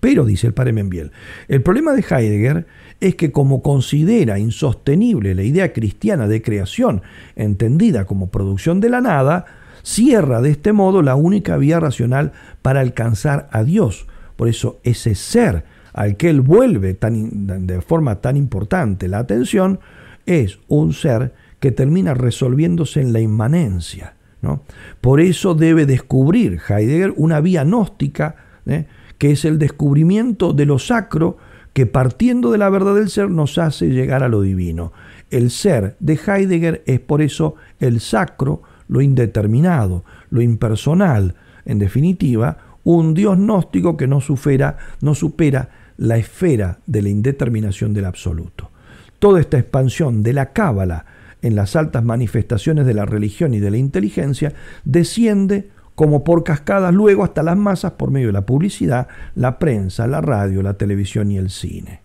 [0.00, 1.12] Pero, dice el padre Membiel,
[1.48, 2.66] el problema de Heidegger
[3.00, 7.02] es que como considera insostenible la idea cristiana de creación,
[7.36, 9.44] entendida como producción de la nada,
[9.82, 12.32] cierra de este modo la única vía racional
[12.62, 14.06] para alcanzar a Dios.
[14.36, 19.80] Por eso ese ser al que él vuelve tan, de forma tan importante la atención
[20.24, 24.14] es un ser que termina resolviéndose en la inmanencia.
[24.40, 24.62] ¿no?
[25.00, 28.36] Por eso debe descubrir Heidegger una vía gnóstica,
[28.66, 28.86] ¿eh?
[29.22, 31.36] Que es el descubrimiento de lo sacro
[31.74, 34.92] que partiendo de la verdad del ser nos hace llegar a lo divino.
[35.30, 42.58] El ser de Heidegger es por eso el sacro, lo indeterminado, lo impersonal, en definitiva,
[42.82, 45.68] un Dios gnóstico que no supera, no supera
[45.98, 48.72] la esfera de la indeterminación del absoluto.
[49.20, 51.06] Toda esta expansión de la cábala
[51.42, 54.52] en las altas manifestaciones de la religión y de la inteligencia
[54.84, 60.06] desciende como por cascadas luego hasta las masas por medio de la publicidad, la prensa,
[60.06, 62.00] la radio, la televisión y el cine.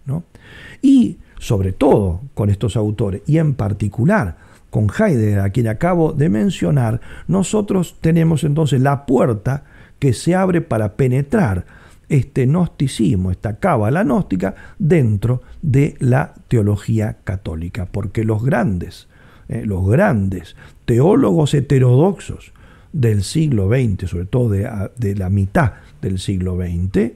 [0.82, 4.38] Y sobre todo con estos autores, y en particular
[4.70, 9.64] con Heidegger, a quien acabo de mencionar, nosotros tenemos entonces la puerta
[10.00, 11.66] que se abre para penetrar
[12.10, 19.08] este gnosticismo, esta cábala gnóstica, dentro de la teología católica, porque los grandes,
[19.50, 22.54] eh, los grandes teólogos heterodoxos
[22.98, 27.12] del siglo XX, sobre todo de, la mitad del siglo XX,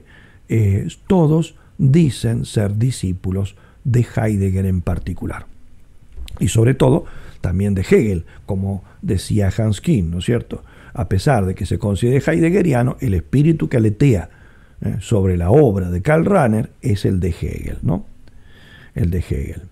[0.48, 5.46] eh, todos dicen ser discípulos de Heidegger en particular.
[6.38, 7.04] Y sobre todo
[7.40, 10.62] también de Hegel, como decía Hans Kim, ¿no es cierto?
[10.94, 14.30] A pesar de que se considere heideggeriano, el espíritu que aletea
[14.82, 18.06] eh, sobre la obra de Karl Rahner es el de Hegel, ¿no?
[18.94, 19.62] El de Hegel.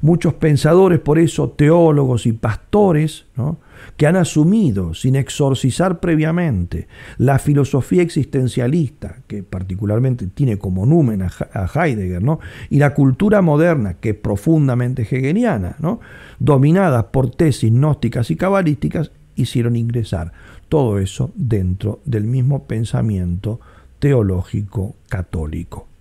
[0.00, 3.58] Muchos pensadores, por eso teólogos y pastores, ¿no?
[3.96, 11.66] Que han asumido, sin exorcizar previamente, la filosofía existencialista, que particularmente tiene como numen a
[11.74, 12.40] Heidegger, ¿no?
[12.70, 16.00] y la cultura moderna, que es profundamente hegeliana, ¿no?
[16.38, 20.32] dominadas por tesis gnósticas y cabalísticas, hicieron ingresar
[20.68, 23.60] todo eso dentro del mismo pensamiento
[23.98, 25.91] teológico católico.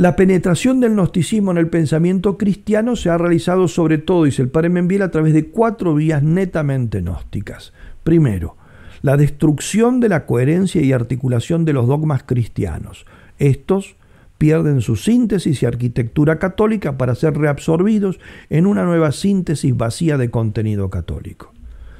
[0.00, 4.48] La penetración del gnosticismo en el pensamiento cristiano se ha realizado sobre todo, dice el
[4.48, 4.70] padre
[5.02, 7.74] a través de cuatro vías netamente gnósticas.
[8.02, 8.56] Primero,
[9.02, 13.04] la destrucción de la coherencia y articulación de los dogmas cristianos.
[13.38, 13.96] Estos
[14.38, 20.30] pierden su síntesis y arquitectura católica para ser reabsorbidos en una nueva síntesis vacía de
[20.30, 21.52] contenido católico.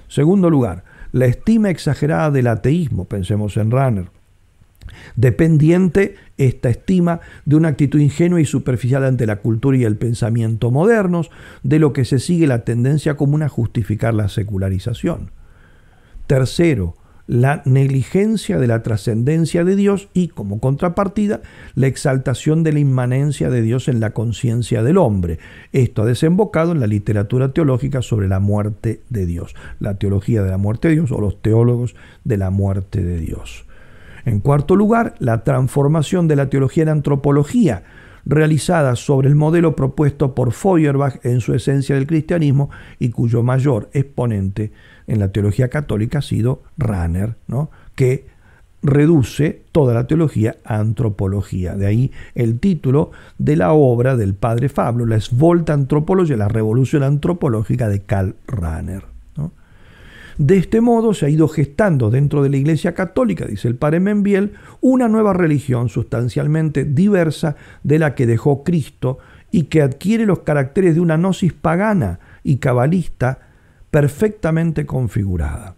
[0.08, 4.06] Segundo lugar, la estima exagerada del ateísmo, pensemos en Runner,
[5.16, 10.70] dependiente esta estima de una actitud ingenua y superficial ante la cultura y el pensamiento
[10.70, 11.30] modernos,
[11.62, 15.30] de lo que se sigue la tendencia común a justificar la secularización.
[16.26, 16.96] Tercero,
[17.30, 21.42] la negligencia de la trascendencia de Dios y, como contrapartida,
[21.76, 25.38] la exaltación de la inmanencia de Dios en la conciencia del hombre.
[25.70, 30.50] Esto ha desembocado en la literatura teológica sobre la muerte de Dios, la teología de
[30.50, 33.64] la muerte de Dios o los teólogos de la muerte de Dios.
[34.30, 37.82] En cuarto lugar, la transformación de la teología en antropología,
[38.24, 42.70] realizada sobre el modelo propuesto por Feuerbach en su esencia del cristianismo
[43.00, 44.70] y cuyo mayor exponente
[45.08, 47.72] en la teología católica ha sido Ranner, ¿no?
[47.96, 48.26] que
[48.84, 51.74] reduce toda la teología a antropología.
[51.74, 57.02] De ahí el título de la obra del padre Fablo, la Svolta Antropología, la revolución
[57.02, 59.09] antropológica de Karl Rahner.
[60.40, 64.00] De este modo se ha ido gestando dentro de la Iglesia Católica, dice el padre
[64.00, 69.18] Membiel, una nueva religión sustancialmente diversa de la que dejó Cristo
[69.50, 73.40] y que adquiere los caracteres de una gnosis pagana y cabalista
[73.90, 75.74] perfectamente configurada.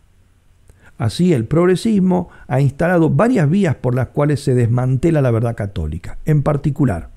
[0.97, 6.19] Así, el progresismo ha instalado varias vías por las cuales se desmantela la verdad católica.
[6.25, 7.09] En particular,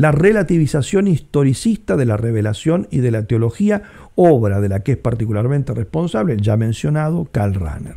[0.00, 3.82] la relativización historicista de la revelación y de la teología,
[4.14, 7.96] obra de la que es particularmente responsable el ya mencionado Karl Rahner.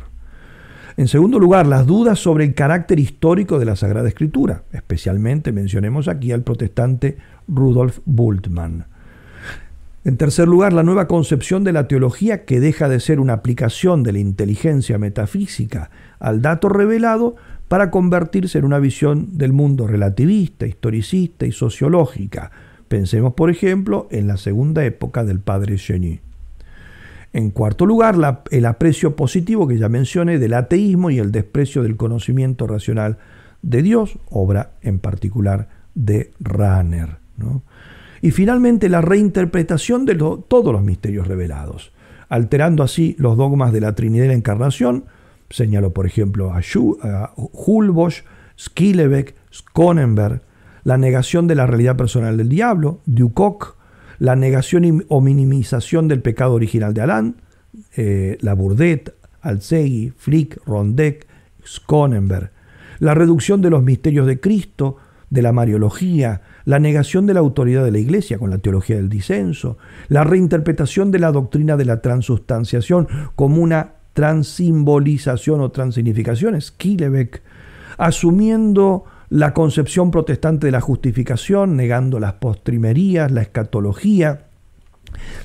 [0.98, 6.06] En segundo lugar, las dudas sobre el carácter histórico de la Sagrada Escritura, especialmente mencionemos
[6.06, 7.16] aquí al protestante
[7.48, 8.84] Rudolf Bultmann.
[10.04, 14.02] En tercer lugar, la nueva concepción de la teología que deja de ser una aplicación
[14.02, 15.88] de la inteligencia metafísica
[16.18, 17.36] al dato revelado
[17.74, 22.52] para convertirse en una visión del mundo relativista, historicista y sociológica.
[22.86, 26.20] Pensemos, por ejemplo, en la segunda época del padre Geny.
[27.32, 28.14] En cuarto lugar,
[28.52, 33.18] el aprecio positivo que ya mencioné del ateísmo y el desprecio del conocimiento racional
[33.62, 37.16] de Dios, obra en particular de Ranner.
[38.22, 41.90] Y finalmente la reinterpretación de todos los misterios revelados,
[42.28, 45.06] alterando así los dogmas de la Trinidad y la Encarnación,
[45.54, 48.24] señaló por ejemplo a, Hulbosch,
[48.58, 50.42] Skillebeck, Skonenberg,
[50.82, 53.76] la negación de la realidad personal del diablo, Ducoc,
[54.18, 57.36] la negación o minimización del pecado original de Alán,
[57.96, 61.26] eh, la Burdette, Alzegui, Flick, Rondeck,
[61.64, 62.50] Skonenberg,
[62.98, 64.96] la reducción de los misterios de Cristo,
[65.30, 69.08] de la Mariología, la negación de la autoridad de la Iglesia con la teología del
[69.08, 69.78] disenso,
[70.08, 77.42] la reinterpretación de la doctrina de la transustanciación como una transimbolización o transignificación, Skillebeck,
[77.98, 84.46] asumiendo la concepción protestante de la justificación, negando las postrimerías, la escatología,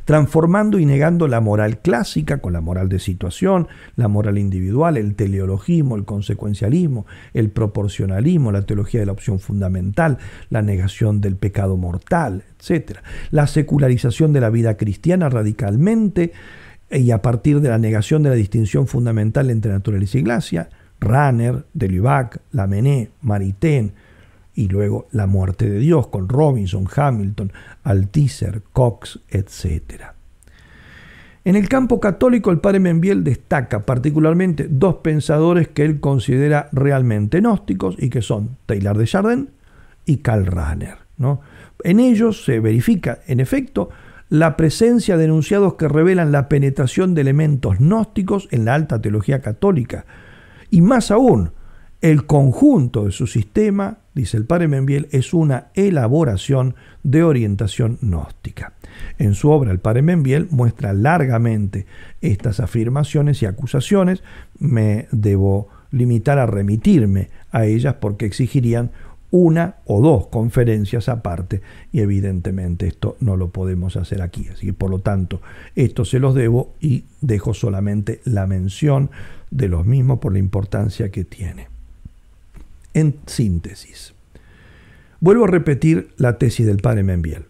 [0.05, 5.15] transformando y negando la moral clásica con la moral de situación, la moral individual, el
[5.15, 10.17] teleologismo, el consecuencialismo, el proporcionalismo, la teología de la opción fundamental,
[10.49, 12.99] la negación del pecado mortal, etc.
[13.31, 16.33] La secularización de la vida cristiana radicalmente
[16.91, 20.69] y a partir de la negación de la distinción fundamental entre naturaleza y gracia,
[20.99, 23.93] Ranner, Delibac, Lamennais, Maritain,
[24.55, 30.03] y luego La muerte de Dios con Robinson, Hamilton, Althusser, Cox, etc.
[31.45, 37.39] En el campo católico, el padre Membiel destaca particularmente dos pensadores que él considera realmente
[37.39, 39.49] gnósticos y que son Taylor de Chardin
[40.05, 40.97] y Karl Rahner.
[41.17, 41.39] ¿no?
[41.83, 43.89] En ellos se verifica, en efecto,
[44.29, 49.41] la presencia de enunciados que revelan la penetración de elementos gnósticos en la alta teología
[49.41, 50.05] católica,
[50.69, 51.51] y más aún,
[52.01, 58.73] el conjunto de su sistema, dice el padre Membiel, es una elaboración de orientación gnóstica.
[59.17, 61.85] En su obra, el padre Membiel muestra largamente
[62.21, 64.23] estas afirmaciones y acusaciones.
[64.57, 68.91] Me debo limitar a remitirme a ellas porque exigirían
[69.31, 71.61] una o dos conferencias aparte
[71.91, 74.47] y evidentemente esto no lo podemos hacer aquí.
[74.47, 75.41] Así que por lo tanto,
[75.75, 79.11] esto se los debo y dejo solamente la mención
[79.51, 81.67] de los mismos por la importancia que tiene.
[82.93, 84.13] En síntesis,
[85.19, 87.45] vuelvo a repetir la tesis del padre Membiel.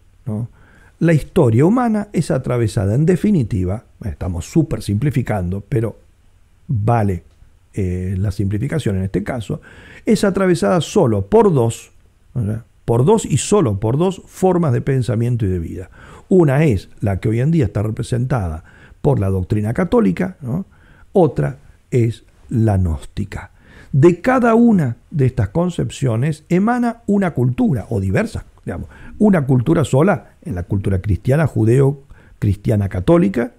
[0.98, 5.98] La historia humana es atravesada en definitiva, estamos súper simplificando, pero
[6.68, 7.24] vale
[7.74, 9.60] eh, la simplificación en este caso,
[10.06, 11.92] es atravesada solo por dos,
[12.84, 15.90] por dos y solo por dos formas de pensamiento y de vida.
[16.28, 18.64] Una es la que hoy en día está representada
[19.02, 20.36] por la doctrina católica,
[21.12, 21.58] otra
[21.90, 23.50] es la gnóstica.
[23.92, 30.34] De cada una de estas concepciones emana una cultura, o diversas, digamos, una cultura sola
[30.42, 32.02] en la cultura cristiana, judeo,
[32.38, 33.52] cristiana católica,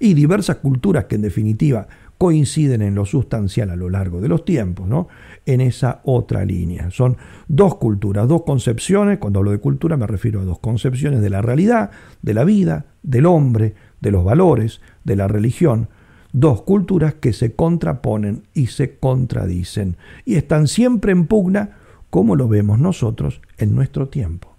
[0.00, 1.88] y diversas culturas que en definitiva
[2.18, 5.08] coinciden en lo sustancial a lo largo de los tiempos, ¿no?
[5.46, 6.90] en esa otra línea.
[6.90, 7.16] Son
[7.46, 11.42] dos culturas, dos concepciones, cuando hablo de cultura me refiero a dos concepciones de la
[11.42, 15.88] realidad, de la vida, del hombre, de los valores, de la religión,
[16.32, 21.78] dos culturas que se contraponen y se contradicen y están siempre en pugna
[22.10, 24.56] como lo vemos nosotros en nuestro tiempo.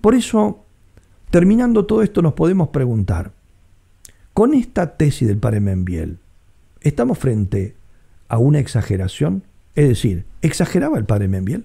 [0.00, 0.64] Por eso,
[1.30, 3.32] terminando todo esto, nos podemos preguntar,
[4.32, 6.18] con esta tesis del padre Membiel,
[6.80, 7.74] ¿estamos frente
[8.28, 9.42] a una exageración?
[9.74, 11.64] Es decir, ¿exageraba el padre Membiel?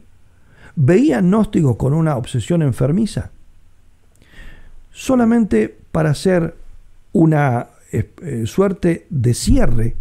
[0.76, 3.32] ¿Veía gnósticos con una obsesión enfermiza?
[4.92, 6.56] Solamente para hacer
[7.14, 9.96] una eh, suerte de cierre,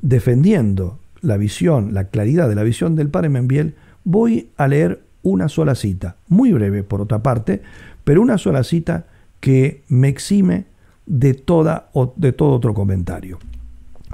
[0.00, 3.74] defendiendo la visión, la claridad de la visión del padre Membiel,
[4.04, 7.62] voy a leer una sola cita, muy breve por otra parte,
[8.04, 9.06] pero una sola cita
[9.40, 10.66] que me exime
[11.06, 13.38] de, toda, de todo otro comentario.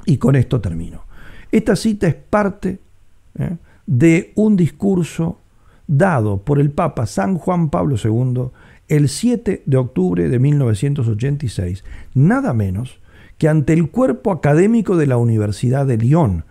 [0.05, 1.03] Y con esto termino.
[1.51, 2.79] Esta cita es parte
[3.37, 3.57] ¿eh?
[3.85, 5.39] de un discurso
[5.87, 8.49] dado por el Papa San Juan Pablo II
[8.87, 11.83] el 7 de octubre de 1986,
[12.13, 12.99] nada menos
[13.37, 16.45] que ante el cuerpo académico de la Universidad de Lyon,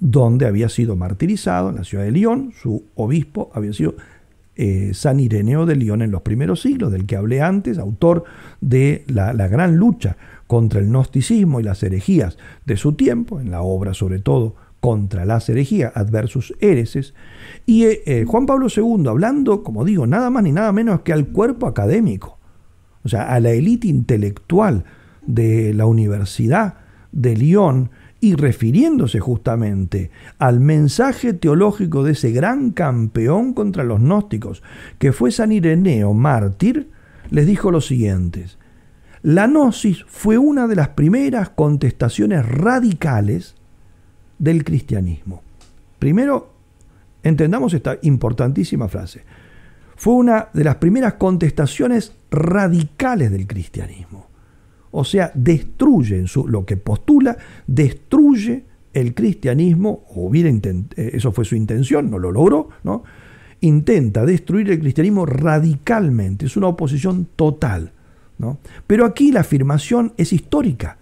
[0.00, 3.94] donde había sido martirizado, en la ciudad de Lyon, su obispo había sido
[4.56, 8.24] eh, San Ireneo de Lyon en los primeros siglos, del que hablé antes, autor
[8.60, 10.16] de la, gran lucha
[10.50, 12.36] contra el gnosticismo y las herejías
[12.66, 17.14] de su tiempo, en la obra sobre todo contra las herejías, adversus hereses,
[17.66, 21.12] y eh, eh, Juan Pablo II hablando, como digo, nada más ni nada menos que
[21.12, 22.40] al cuerpo académico,
[23.04, 24.86] o sea, a la élite intelectual
[25.24, 26.78] de la Universidad
[27.12, 34.64] de Lyon y refiriéndose justamente al mensaje teológico de ese gran campeón contra los gnósticos,
[34.98, 36.90] que fue San Ireneo, mártir,
[37.30, 38.46] les dijo lo siguiente.
[39.22, 43.54] La gnosis fue una de las primeras contestaciones radicales
[44.38, 45.42] del cristianismo.
[45.98, 46.54] Primero,
[47.22, 49.22] entendamos esta importantísima frase.
[49.96, 54.26] Fue una de las primeras contestaciones radicales del cristianismo.
[54.92, 58.64] O sea, destruye lo que postula, destruye
[58.94, 63.04] el cristianismo, o hubiera eh, eso fue su intención, no lo logró, ¿no?
[63.60, 67.92] Intenta destruir el cristianismo radicalmente, es una oposición total.
[68.40, 68.58] ¿No?
[68.86, 70.96] Pero aquí la afirmación es histórica.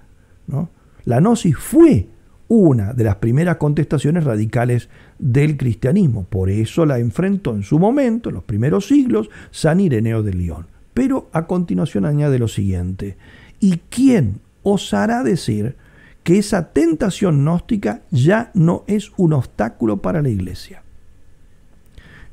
[1.05, 2.09] La gnosis fue
[2.49, 6.25] una de las primeras contestaciones radicales del cristianismo.
[6.25, 10.67] Por eso la enfrentó en su momento, en los primeros siglos, San Ireneo de León.
[10.93, 13.17] Pero a continuación añade lo siguiente,
[13.61, 15.77] ¿y quién osará decir
[16.25, 20.83] que esa tentación gnóstica ya no es un obstáculo para la iglesia?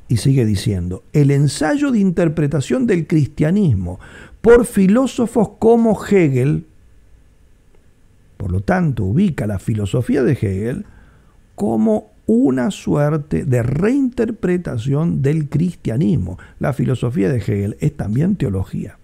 [0.08, 4.00] Y sigue diciendo, el ensayo de interpretación del cristianismo
[4.42, 6.66] por filósofos como Hegel,
[8.38, 10.86] por lo tanto ubica la filosofía de Hegel
[11.56, 16.38] como una suerte de reinterpretación del cristianismo.
[16.60, 18.98] La filosofía de Hegel es también teología.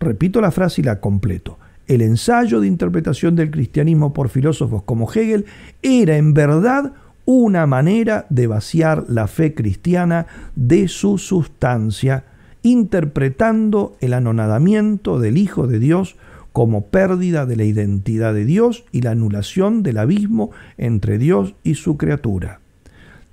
[0.00, 1.58] Repito la frase y la completo.
[1.86, 5.46] El ensayo de interpretación del cristianismo por filósofos como Hegel
[5.82, 6.92] era en verdad
[7.30, 10.26] una manera de vaciar la fe cristiana
[10.56, 12.24] de su sustancia,
[12.62, 16.16] interpretando el anonadamiento del Hijo de Dios
[16.54, 21.74] como pérdida de la identidad de Dios y la anulación del abismo entre Dios y
[21.74, 22.60] su criatura.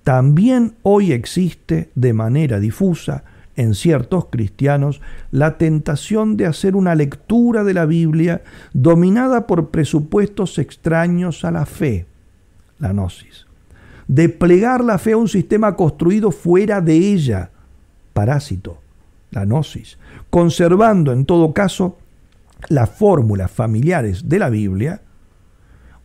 [0.03, 3.23] También hoy existe de manera difusa
[3.55, 4.99] en ciertos cristianos
[5.31, 8.41] la tentación de hacer una lectura de la Biblia
[8.73, 12.07] dominada por presupuestos extraños a la fe,
[12.77, 13.44] la gnosis,
[14.07, 17.51] de plegar la fe a un sistema construido fuera de ella,
[18.13, 18.79] parásito,
[19.31, 19.97] la gnosis,
[20.29, 21.97] conservando en todo caso
[22.69, 25.01] las fórmulas familiares de la Biblia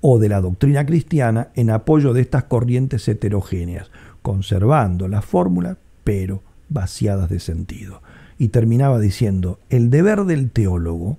[0.01, 3.91] o de la doctrina cristiana en apoyo de estas corrientes heterogéneas,
[4.23, 8.03] conservando las fórmulas, pero vaciadas de sentido.
[8.39, 11.19] Y terminaba diciendo, el deber del teólogo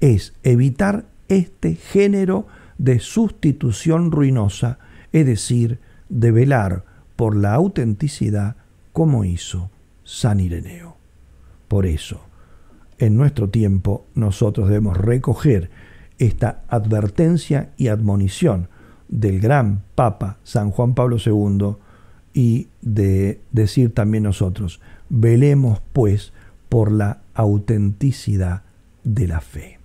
[0.00, 4.78] es evitar este género de sustitución ruinosa,
[5.12, 5.78] es decir,
[6.08, 6.84] de velar
[7.16, 8.56] por la autenticidad
[8.92, 9.70] como hizo
[10.04, 10.96] San Ireneo.
[11.68, 12.20] Por eso,
[12.98, 15.70] en nuestro tiempo nosotros debemos recoger
[16.18, 18.68] esta advertencia y admonición
[19.08, 21.76] del gran Papa San Juan Pablo II
[22.34, 26.32] y de decir también nosotros, velemos pues
[26.68, 28.62] por la autenticidad
[29.04, 29.77] de la fe.